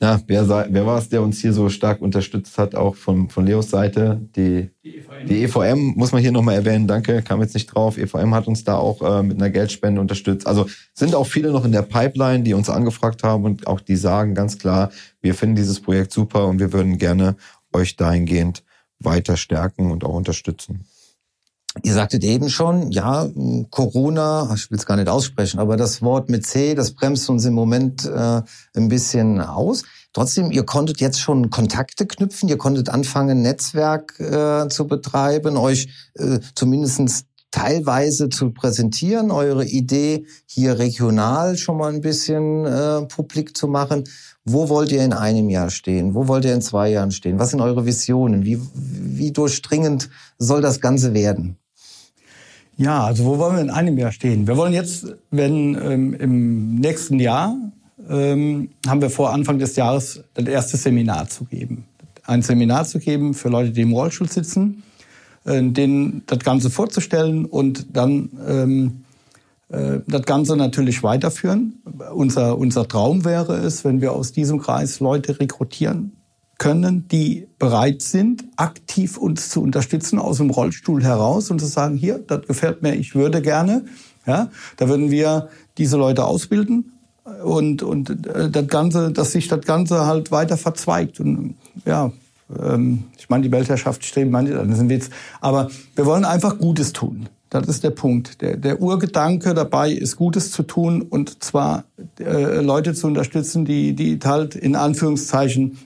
na, 0.00 0.20
wer, 0.28 0.48
wer 0.48 0.86
war 0.86 0.98
es, 0.98 1.08
der 1.08 1.22
uns 1.22 1.40
hier 1.40 1.52
so 1.52 1.68
stark 1.68 2.00
unterstützt 2.00 2.56
hat, 2.56 2.76
auch 2.76 2.94
von, 2.94 3.28
von 3.30 3.44
Leos 3.44 3.68
Seite? 3.68 4.20
Die, 4.36 4.70
die, 4.84 4.98
EVM. 4.98 5.26
die 5.26 5.42
EVM 5.42 5.94
muss 5.96 6.12
man 6.12 6.20
hier 6.20 6.30
nochmal 6.30 6.54
erwähnen, 6.54 6.86
danke, 6.86 7.20
kam 7.22 7.40
jetzt 7.40 7.54
nicht 7.54 7.66
drauf. 7.66 7.98
EVM 7.98 8.32
hat 8.32 8.46
uns 8.46 8.62
da 8.62 8.76
auch 8.76 9.02
äh, 9.02 9.22
mit 9.24 9.38
einer 9.38 9.50
Geldspende 9.50 10.00
unterstützt. 10.00 10.46
Also 10.46 10.66
sind 10.94 11.16
auch 11.16 11.26
viele 11.26 11.50
noch 11.50 11.64
in 11.64 11.72
der 11.72 11.82
Pipeline, 11.82 12.44
die 12.44 12.54
uns 12.54 12.70
angefragt 12.70 13.24
haben 13.24 13.44
und 13.44 13.66
auch 13.66 13.80
die 13.80 13.96
sagen 13.96 14.34
ganz 14.34 14.58
klar, 14.58 14.90
wir 15.20 15.34
finden 15.34 15.56
dieses 15.56 15.80
Projekt 15.80 16.12
super 16.12 16.46
und 16.46 16.60
wir 16.60 16.72
würden 16.72 16.98
gerne 16.98 17.36
euch 17.72 17.96
dahingehend 17.96 18.62
weiter 19.00 19.36
stärken 19.36 19.90
und 19.90 20.04
auch 20.04 20.14
unterstützen. 20.14 20.84
Ihr 21.82 21.94
sagtet 21.94 22.24
eben 22.24 22.48
schon, 22.48 22.90
ja, 22.90 23.28
Corona, 23.70 24.50
ich 24.54 24.70
will 24.70 24.78
es 24.78 24.86
gar 24.86 24.96
nicht 24.96 25.08
aussprechen, 25.08 25.60
aber 25.60 25.76
das 25.76 26.02
Wort 26.02 26.28
mit 26.28 26.46
C, 26.46 26.74
das 26.74 26.92
bremst 26.92 27.28
uns 27.30 27.44
im 27.44 27.54
Moment 27.54 28.04
äh, 28.04 28.42
ein 28.76 28.88
bisschen 28.88 29.40
aus. 29.40 29.84
Trotzdem, 30.12 30.50
ihr 30.50 30.64
konntet 30.64 31.00
jetzt 31.00 31.20
schon 31.20 31.50
Kontakte 31.50 32.06
knüpfen, 32.06 32.48
ihr 32.48 32.58
konntet 32.58 32.88
anfangen, 32.88 33.42
Netzwerk 33.42 34.18
äh, 34.18 34.68
zu 34.68 34.86
betreiben, 34.86 35.56
euch 35.56 35.88
äh, 36.14 36.40
zumindest 36.54 37.26
teilweise 37.50 38.28
zu 38.28 38.50
präsentieren, 38.50 39.30
eure 39.30 39.64
Idee 39.64 40.26
hier 40.46 40.78
regional 40.78 41.56
schon 41.56 41.78
mal 41.78 41.92
ein 41.92 42.00
bisschen 42.00 42.64
äh, 42.66 43.02
publik 43.06 43.56
zu 43.56 43.68
machen. 43.68 44.04
Wo 44.44 44.68
wollt 44.68 44.92
ihr 44.92 45.04
in 45.04 45.12
einem 45.12 45.48
Jahr 45.48 45.70
stehen? 45.70 46.14
Wo 46.14 46.28
wollt 46.28 46.44
ihr 46.44 46.54
in 46.54 46.62
zwei 46.62 46.90
Jahren 46.90 47.10
stehen? 47.10 47.38
Was 47.38 47.50
sind 47.50 47.60
eure 47.60 47.86
Visionen? 47.86 48.44
Wie, 48.44 48.60
wie 48.74 49.32
durchdringend 49.32 50.10
soll 50.38 50.60
das 50.60 50.80
Ganze 50.80 51.14
werden? 51.14 51.58
Ja, 52.78 53.02
also 53.02 53.24
wo 53.24 53.38
wollen 53.38 53.56
wir 53.56 53.62
in 53.62 53.70
einem 53.70 53.98
Jahr 53.98 54.12
stehen? 54.12 54.46
Wir 54.46 54.56
wollen 54.56 54.72
jetzt, 54.72 55.16
wenn 55.32 55.74
ähm, 55.74 56.14
im 56.14 56.76
nächsten 56.76 57.18
Jahr 57.18 57.56
ähm, 58.08 58.70
haben 58.86 59.02
wir 59.02 59.10
vor, 59.10 59.32
Anfang 59.32 59.58
des 59.58 59.74
Jahres 59.74 60.22
das 60.34 60.46
erste 60.46 60.76
Seminar 60.76 61.28
zu 61.28 61.44
geben. 61.44 61.86
Ein 62.24 62.42
Seminar 62.42 62.84
zu 62.84 63.00
geben 63.00 63.34
für 63.34 63.48
Leute, 63.48 63.72
die 63.72 63.80
im 63.80 63.92
Rollstuhl 63.92 64.28
sitzen, 64.28 64.84
äh, 65.44 65.60
denen 65.60 66.22
das 66.26 66.38
Ganze 66.38 66.70
vorzustellen 66.70 67.46
und 67.46 67.96
dann 67.96 68.30
ähm, 68.46 69.04
äh, 69.70 69.98
das 70.06 70.22
Ganze 70.22 70.56
natürlich 70.56 71.02
weiterführen. 71.02 71.82
Unser, 72.14 72.56
unser 72.56 72.86
Traum 72.86 73.24
wäre 73.24 73.56
es, 73.56 73.84
wenn 73.84 74.00
wir 74.00 74.12
aus 74.12 74.30
diesem 74.30 74.60
Kreis 74.60 75.00
Leute 75.00 75.40
rekrutieren 75.40 76.12
können, 76.58 77.06
die 77.08 77.46
bereit 77.58 78.02
sind, 78.02 78.44
aktiv 78.56 79.16
uns 79.16 79.48
zu 79.48 79.62
unterstützen 79.62 80.18
aus 80.18 80.38
dem 80.38 80.50
Rollstuhl 80.50 81.02
heraus 81.02 81.50
und 81.50 81.60
zu 81.60 81.66
sagen, 81.66 81.96
hier, 81.96 82.18
das 82.18 82.46
gefällt 82.46 82.82
mir, 82.82 82.94
ich 82.94 83.14
würde 83.14 83.40
gerne. 83.40 83.84
Ja, 84.26 84.50
da 84.76 84.88
würden 84.88 85.10
wir 85.10 85.48
diese 85.78 85.96
Leute 85.96 86.24
ausbilden 86.24 86.92
und, 87.42 87.82
und 87.82 88.26
äh, 88.26 88.50
das 88.50 88.66
Ganze, 88.68 89.10
dass 89.10 89.32
sich 89.32 89.48
das 89.48 89.64
Ganze 89.64 90.06
halt 90.06 90.30
weiter 90.30 90.56
verzweigt. 90.56 91.20
Und 91.20 91.54
ja, 91.86 92.12
ähm, 92.62 93.04
ich 93.18 93.28
meine, 93.28 93.44
die 93.44 93.52
Weltherrschaft 93.52 94.04
streben 94.04 94.30
manche, 94.30 94.54
das 94.54 94.68
ist 94.68 94.80
ein 94.80 94.88
Witz. 94.88 95.10
Aber 95.40 95.70
wir 95.94 96.06
wollen 96.06 96.24
einfach 96.24 96.58
Gutes 96.58 96.92
tun. 96.92 97.28
Das 97.50 97.66
ist 97.66 97.82
der 97.82 97.90
Punkt. 97.90 98.42
Der, 98.42 98.56
der 98.58 98.80
Urgedanke 98.82 99.54
dabei 99.54 99.90
ist, 99.90 100.16
Gutes 100.16 100.50
zu 100.52 100.64
tun 100.64 101.00
und 101.00 101.42
zwar 101.42 101.84
äh, 102.20 102.60
Leute 102.60 102.92
zu 102.92 103.06
unterstützen, 103.06 103.64
die, 103.64 103.94
die 103.94 104.18
halt 104.22 104.54
in 104.54 104.76
Anführungszeichen 104.76 105.78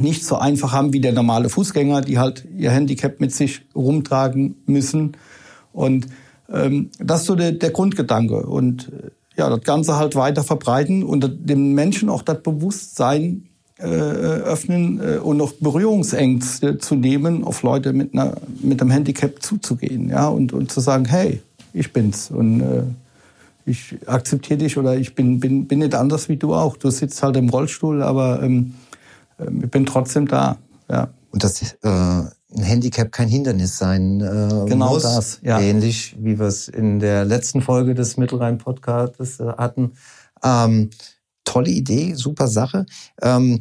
nicht 0.00 0.24
so 0.24 0.36
einfach 0.36 0.72
haben 0.72 0.92
wie 0.92 1.00
der 1.00 1.12
normale 1.12 1.48
Fußgänger, 1.48 2.00
die 2.00 2.18
halt 2.18 2.46
ihr 2.56 2.70
Handicap 2.70 3.20
mit 3.20 3.32
sich 3.32 3.62
rumtragen 3.74 4.56
müssen. 4.66 5.16
Und 5.72 6.06
ähm, 6.52 6.90
das 6.98 7.20
ist 7.20 7.26
so 7.26 7.34
der, 7.34 7.52
der 7.52 7.70
Grundgedanke. 7.70 8.46
Und 8.46 8.88
äh, 8.88 9.10
ja, 9.36 9.48
das 9.48 9.62
Ganze 9.62 9.96
halt 9.96 10.14
weiter 10.14 10.44
verbreiten 10.44 11.02
und 11.02 11.48
dem 11.48 11.74
Menschen 11.74 12.08
auch 12.08 12.22
das 12.22 12.42
Bewusstsein 12.42 13.48
äh, 13.78 13.86
öffnen 13.86 15.00
äh, 15.00 15.16
und 15.18 15.36
noch 15.36 15.52
Berührungsängste 15.52 16.78
zu 16.78 16.94
nehmen, 16.94 17.44
auf 17.44 17.62
Leute 17.62 17.92
mit, 17.92 18.12
einer, 18.12 18.34
mit 18.62 18.80
einem 18.80 18.90
Handicap 18.90 19.42
zuzugehen. 19.42 20.08
Ja, 20.08 20.28
und, 20.28 20.52
und 20.52 20.70
zu 20.70 20.80
sagen, 20.80 21.04
hey, 21.06 21.40
ich 21.72 21.92
bin's. 21.92 22.30
Und 22.30 22.60
äh, 22.60 22.82
ich 23.66 23.96
akzeptiere 24.06 24.58
dich 24.58 24.76
oder 24.76 24.96
ich 24.96 25.14
bin, 25.14 25.40
bin, 25.40 25.66
bin 25.66 25.80
nicht 25.80 25.94
anders 25.94 26.28
wie 26.28 26.36
du 26.36 26.54
auch. 26.54 26.76
Du 26.76 26.90
sitzt 26.90 27.22
halt 27.22 27.36
im 27.36 27.48
Rollstuhl, 27.48 28.02
aber 28.02 28.42
ähm, 28.42 28.74
ich 29.62 29.70
bin 29.70 29.86
trotzdem 29.86 30.26
da. 30.26 30.58
Ja. 30.90 31.08
Und 31.30 31.42
dass 31.42 31.60
äh, 31.62 31.88
ein 32.56 32.62
Handicap 32.62 33.10
kein 33.10 33.28
Hindernis 33.28 33.78
sein 33.78 34.20
äh, 34.20 34.68
genau 34.68 34.94
muss. 34.94 35.02
das. 35.02 35.40
Ja. 35.42 35.60
Ähnlich 35.60 36.16
wie 36.18 36.38
wir 36.38 36.46
es 36.46 36.68
in 36.68 37.00
der 37.00 37.24
letzten 37.24 37.62
Folge 37.62 37.94
des 37.94 38.16
Mittelrhein-Podcasts 38.16 39.40
äh, 39.40 39.46
hatten. 39.56 39.92
Ähm, 40.42 40.90
tolle 41.44 41.70
Idee, 41.70 42.14
super 42.14 42.48
Sache. 42.48 42.86
Ähm, 43.20 43.60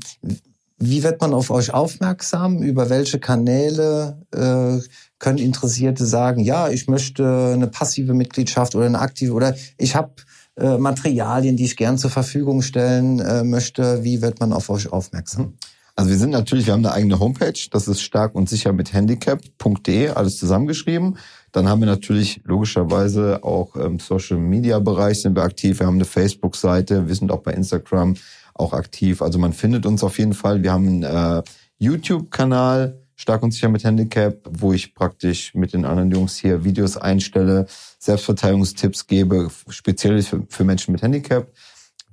wie 0.77 1.03
wird 1.03 1.21
man 1.21 1.33
auf 1.33 1.49
euch 1.49 1.73
aufmerksam? 1.73 2.61
Über 2.61 2.89
welche 2.89 3.19
Kanäle 3.19 4.21
äh, 4.31 4.79
können 5.17 5.37
Interessierte 5.37 6.05
sagen, 6.05 6.41
ja, 6.41 6.69
ich 6.69 6.87
möchte 6.87 7.51
eine 7.53 7.67
passive 7.67 8.13
Mitgliedschaft 8.13 8.75
oder 8.75 8.85
eine 8.85 8.99
aktive 8.99 9.33
oder 9.33 9.55
ich 9.77 9.95
habe 9.95 10.13
äh, 10.57 10.77
Materialien, 10.77 11.55
die 11.55 11.65
ich 11.65 11.77
gern 11.77 11.97
zur 11.97 12.09
Verfügung 12.09 12.61
stellen 12.61 13.19
äh, 13.19 13.43
möchte. 13.43 14.03
Wie 14.03 14.21
wird 14.21 14.39
man 14.39 14.51
auf 14.53 14.69
euch 14.69 14.91
aufmerksam? 14.91 15.53
Also 15.95 16.09
wir 16.09 16.17
sind 16.17 16.31
natürlich, 16.31 16.65
wir 16.65 16.73
haben 16.73 16.83
eine 16.83 16.93
eigene 16.93 17.19
Homepage, 17.19 17.53
das 17.71 17.87
ist 17.87 18.01
stark 18.01 18.33
und 18.33 18.49
sicher 18.49 18.73
mit 18.73 18.93
handicap.de, 18.93 20.09
alles 20.09 20.37
zusammengeschrieben. 20.37 21.17
Dann 21.51 21.69
haben 21.69 21.81
wir 21.81 21.85
natürlich 21.85 22.41
logischerweise 22.45 23.43
auch 23.43 23.75
im 23.75 23.99
Social 23.99 24.37
Media 24.37 24.79
Bereich 24.79 25.21
sind 25.21 25.35
wir 25.35 25.43
aktiv. 25.43 25.79
Wir 25.79 25.85
haben 25.85 25.95
eine 25.95 26.05
Facebook-Seite, 26.05 27.07
wir 27.07 27.13
sind 27.13 27.31
auch 27.31 27.43
bei 27.43 27.53
Instagram 27.53 28.15
auch 28.55 28.73
aktiv. 28.73 29.21
Also 29.21 29.37
man 29.37 29.53
findet 29.53 29.85
uns 29.85 30.03
auf 30.03 30.17
jeden 30.17 30.33
Fall. 30.33 30.63
Wir 30.63 30.71
haben 30.73 30.87
einen 30.87 31.03
äh, 31.03 31.43
YouTube-Kanal, 31.77 32.99
stark 33.15 33.43
und 33.43 33.51
sicher 33.51 33.69
mit 33.69 33.83
Handicap, 33.83 34.39
wo 34.49 34.73
ich 34.73 34.95
praktisch 34.95 35.53
mit 35.53 35.73
den 35.73 35.85
anderen 35.85 36.09
Jungs 36.09 36.37
hier 36.37 36.63
Videos 36.63 36.97
einstelle, 36.97 37.67
Selbstverteidigungstipps 37.99 39.05
gebe, 39.05 39.49
speziell 39.69 40.23
für, 40.23 40.43
für 40.49 40.63
Menschen 40.63 40.91
mit 40.91 41.03
Handicap, 41.03 41.51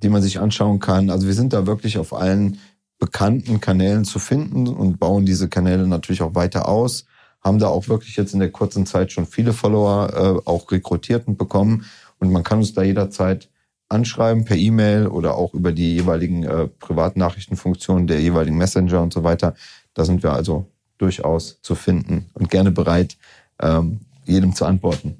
die 0.03 0.09
man 0.09 0.21
sich 0.21 0.39
anschauen 0.39 0.79
kann. 0.79 1.09
Also 1.09 1.25
wir 1.25 1.33
sind 1.33 1.53
da 1.53 1.65
wirklich 1.65 1.97
auf 1.97 2.13
allen 2.13 2.59
bekannten 3.01 3.59
Kanälen 3.59 4.05
zu 4.05 4.19
finden 4.19 4.67
und 4.67 4.99
bauen 4.99 5.25
diese 5.25 5.49
Kanäle 5.49 5.87
natürlich 5.87 6.21
auch 6.21 6.35
weiter 6.35 6.69
aus. 6.69 7.05
Haben 7.43 7.57
da 7.57 7.67
auch 7.67 7.87
wirklich 7.87 8.15
jetzt 8.15 8.35
in 8.35 8.39
der 8.39 8.51
kurzen 8.51 8.85
Zeit 8.85 9.11
schon 9.11 9.25
viele 9.25 9.53
Follower 9.53 10.13
äh, 10.45 10.47
auch 10.47 10.71
rekrutiert 10.71 11.27
und 11.27 11.39
bekommen. 11.39 11.85
Und 12.19 12.31
man 12.31 12.43
kann 12.43 12.59
uns 12.59 12.75
da 12.75 12.83
jederzeit 12.83 13.49
anschreiben 13.89 14.45
per 14.45 14.55
E-Mail 14.55 15.07
oder 15.07 15.35
auch 15.35 15.55
über 15.55 15.71
die 15.71 15.95
jeweiligen 15.95 16.43
äh, 16.43 16.67
Privatnachrichtenfunktionen 16.67 18.05
der 18.05 18.21
jeweiligen 18.21 18.57
Messenger 18.57 19.01
und 19.01 19.11
so 19.11 19.23
weiter. 19.23 19.55
Da 19.95 20.05
sind 20.05 20.21
wir 20.21 20.33
also 20.33 20.67
durchaus 20.99 21.59
zu 21.63 21.73
finden 21.73 22.29
und 22.35 22.51
gerne 22.51 22.69
bereit, 22.69 23.17
ähm, 23.59 24.01
jedem 24.25 24.53
zu 24.53 24.65
antworten. 24.65 25.17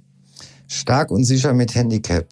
Stark 0.68 1.10
und 1.10 1.24
sicher 1.24 1.54
mit 1.54 1.74
Handicap. 1.74 2.28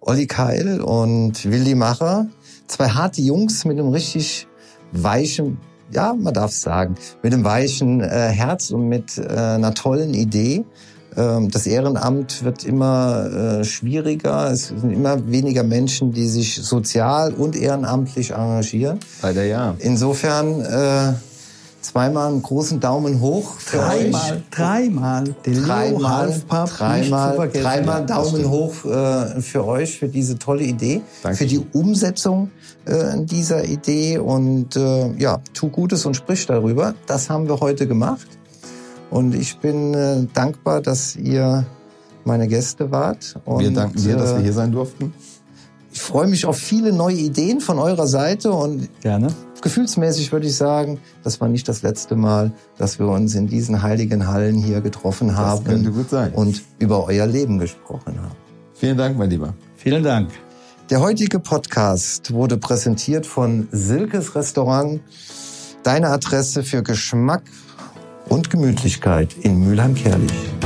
Olli 0.00 0.26
Keil 0.26 0.80
und 0.80 1.44
Willi 1.44 1.74
Macher. 1.74 2.30
Zwei 2.70 2.88
harte 2.88 3.20
Jungs 3.20 3.64
mit 3.64 3.80
einem 3.80 3.88
richtig 3.88 4.46
weichen, 4.92 5.58
ja, 5.92 6.14
man 6.14 6.32
darf 6.32 6.52
sagen, 6.52 6.94
mit 7.20 7.34
einem 7.34 7.42
weichen 7.42 8.00
äh, 8.00 8.06
Herz 8.06 8.70
und 8.70 8.88
mit 8.88 9.18
äh, 9.18 9.26
einer 9.26 9.74
tollen 9.74 10.14
Idee. 10.14 10.64
Ähm, 11.16 11.50
das 11.50 11.66
Ehrenamt 11.66 12.44
wird 12.44 12.64
immer 12.64 13.26
äh, 13.26 13.64
schwieriger. 13.64 14.52
Es 14.52 14.68
sind 14.68 14.92
immer 14.92 15.26
weniger 15.28 15.64
Menschen, 15.64 16.12
die 16.12 16.28
sich 16.28 16.62
sozial 16.62 17.34
und 17.34 17.56
ehrenamtlich 17.56 18.30
engagieren. 18.30 19.00
Leider 19.20 19.42
ja. 19.42 19.74
Insofern 19.80 20.60
äh, 20.60 21.14
zweimal 21.90 22.30
einen 22.30 22.42
großen 22.42 22.78
Daumen 22.78 23.20
hoch 23.20 23.54
für 23.58 23.78
Dreimal, 23.78 24.32
euch. 24.32 24.42
dreimal. 24.50 25.24
Leo 25.44 25.64
Dreimal, 25.64 26.42
dreimal, 26.48 27.48
dreimal 27.52 28.06
Daumen 28.06 28.48
hoch 28.48 28.84
äh, 28.84 29.40
für 29.40 29.66
euch, 29.66 29.98
für 29.98 30.08
diese 30.08 30.38
tolle 30.38 30.62
Idee, 30.62 31.02
Danke. 31.22 31.38
für 31.38 31.46
die 31.46 31.60
Umsetzung 31.72 32.50
äh, 32.84 33.18
dieser 33.24 33.64
Idee 33.64 34.18
und 34.18 34.76
äh, 34.76 35.12
ja, 35.16 35.40
tu 35.52 35.68
Gutes 35.68 36.06
und 36.06 36.14
sprich 36.14 36.46
darüber. 36.46 36.94
Das 37.06 37.28
haben 37.28 37.48
wir 37.48 37.58
heute 37.58 37.88
gemacht 37.88 38.28
und 39.10 39.34
ich 39.34 39.58
bin 39.58 39.92
äh, 39.94 40.26
dankbar, 40.32 40.80
dass 40.82 41.16
ihr 41.16 41.66
meine 42.24 42.46
Gäste 42.46 42.92
wart. 42.92 43.36
Und, 43.44 43.62
Wir 43.64 43.70
danken 43.72 44.00
dir, 44.00 44.16
dass 44.16 44.32
äh, 44.32 44.36
wir 44.36 44.42
hier 44.44 44.52
sein 44.52 44.70
durften. 44.70 45.12
Ich 45.92 46.00
freue 46.00 46.28
mich 46.28 46.46
auf 46.46 46.56
viele 46.56 46.92
neue 46.92 47.16
Ideen 47.16 47.60
von 47.60 47.80
eurer 47.80 48.06
Seite 48.06 48.52
und 48.52 48.88
Gerne. 49.00 49.28
Gefühlsmäßig 49.62 50.32
würde 50.32 50.46
ich 50.46 50.56
sagen, 50.56 50.98
das 51.22 51.40
war 51.40 51.48
nicht 51.48 51.68
das 51.68 51.82
letzte 51.82 52.16
Mal, 52.16 52.52
dass 52.78 52.98
wir 52.98 53.08
uns 53.08 53.34
in 53.34 53.46
diesen 53.46 53.82
heiligen 53.82 54.26
Hallen 54.26 54.56
hier 54.56 54.80
getroffen 54.80 55.36
haben 55.36 55.64
könnte 55.64 55.90
gut 55.90 56.10
sein. 56.10 56.32
und 56.32 56.62
über 56.78 57.04
euer 57.04 57.26
Leben 57.26 57.58
gesprochen 57.58 58.20
haben. 58.20 58.36
Vielen 58.74 58.96
Dank, 58.96 59.18
mein 59.18 59.30
Lieber. 59.30 59.54
Vielen 59.76 60.02
Dank. 60.02 60.30
Der 60.90 61.00
heutige 61.00 61.38
Podcast 61.38 62.32
wurde 62.32 62.56
präsentiert 62.56 63.24
von 63.24 63.68
Silkes 63.70 64.34
Restaurant, 64.34 65.00
deine 65.84 66.08
Adresse 66.08 66.62
für 66.62 66.82
Geschmack 66.82 67.42
und 68.28 68.50
Gemütlichkeit 68.50 69.36
in 69.42 69.60
Mülheim-Kerlich. 69.60 70.59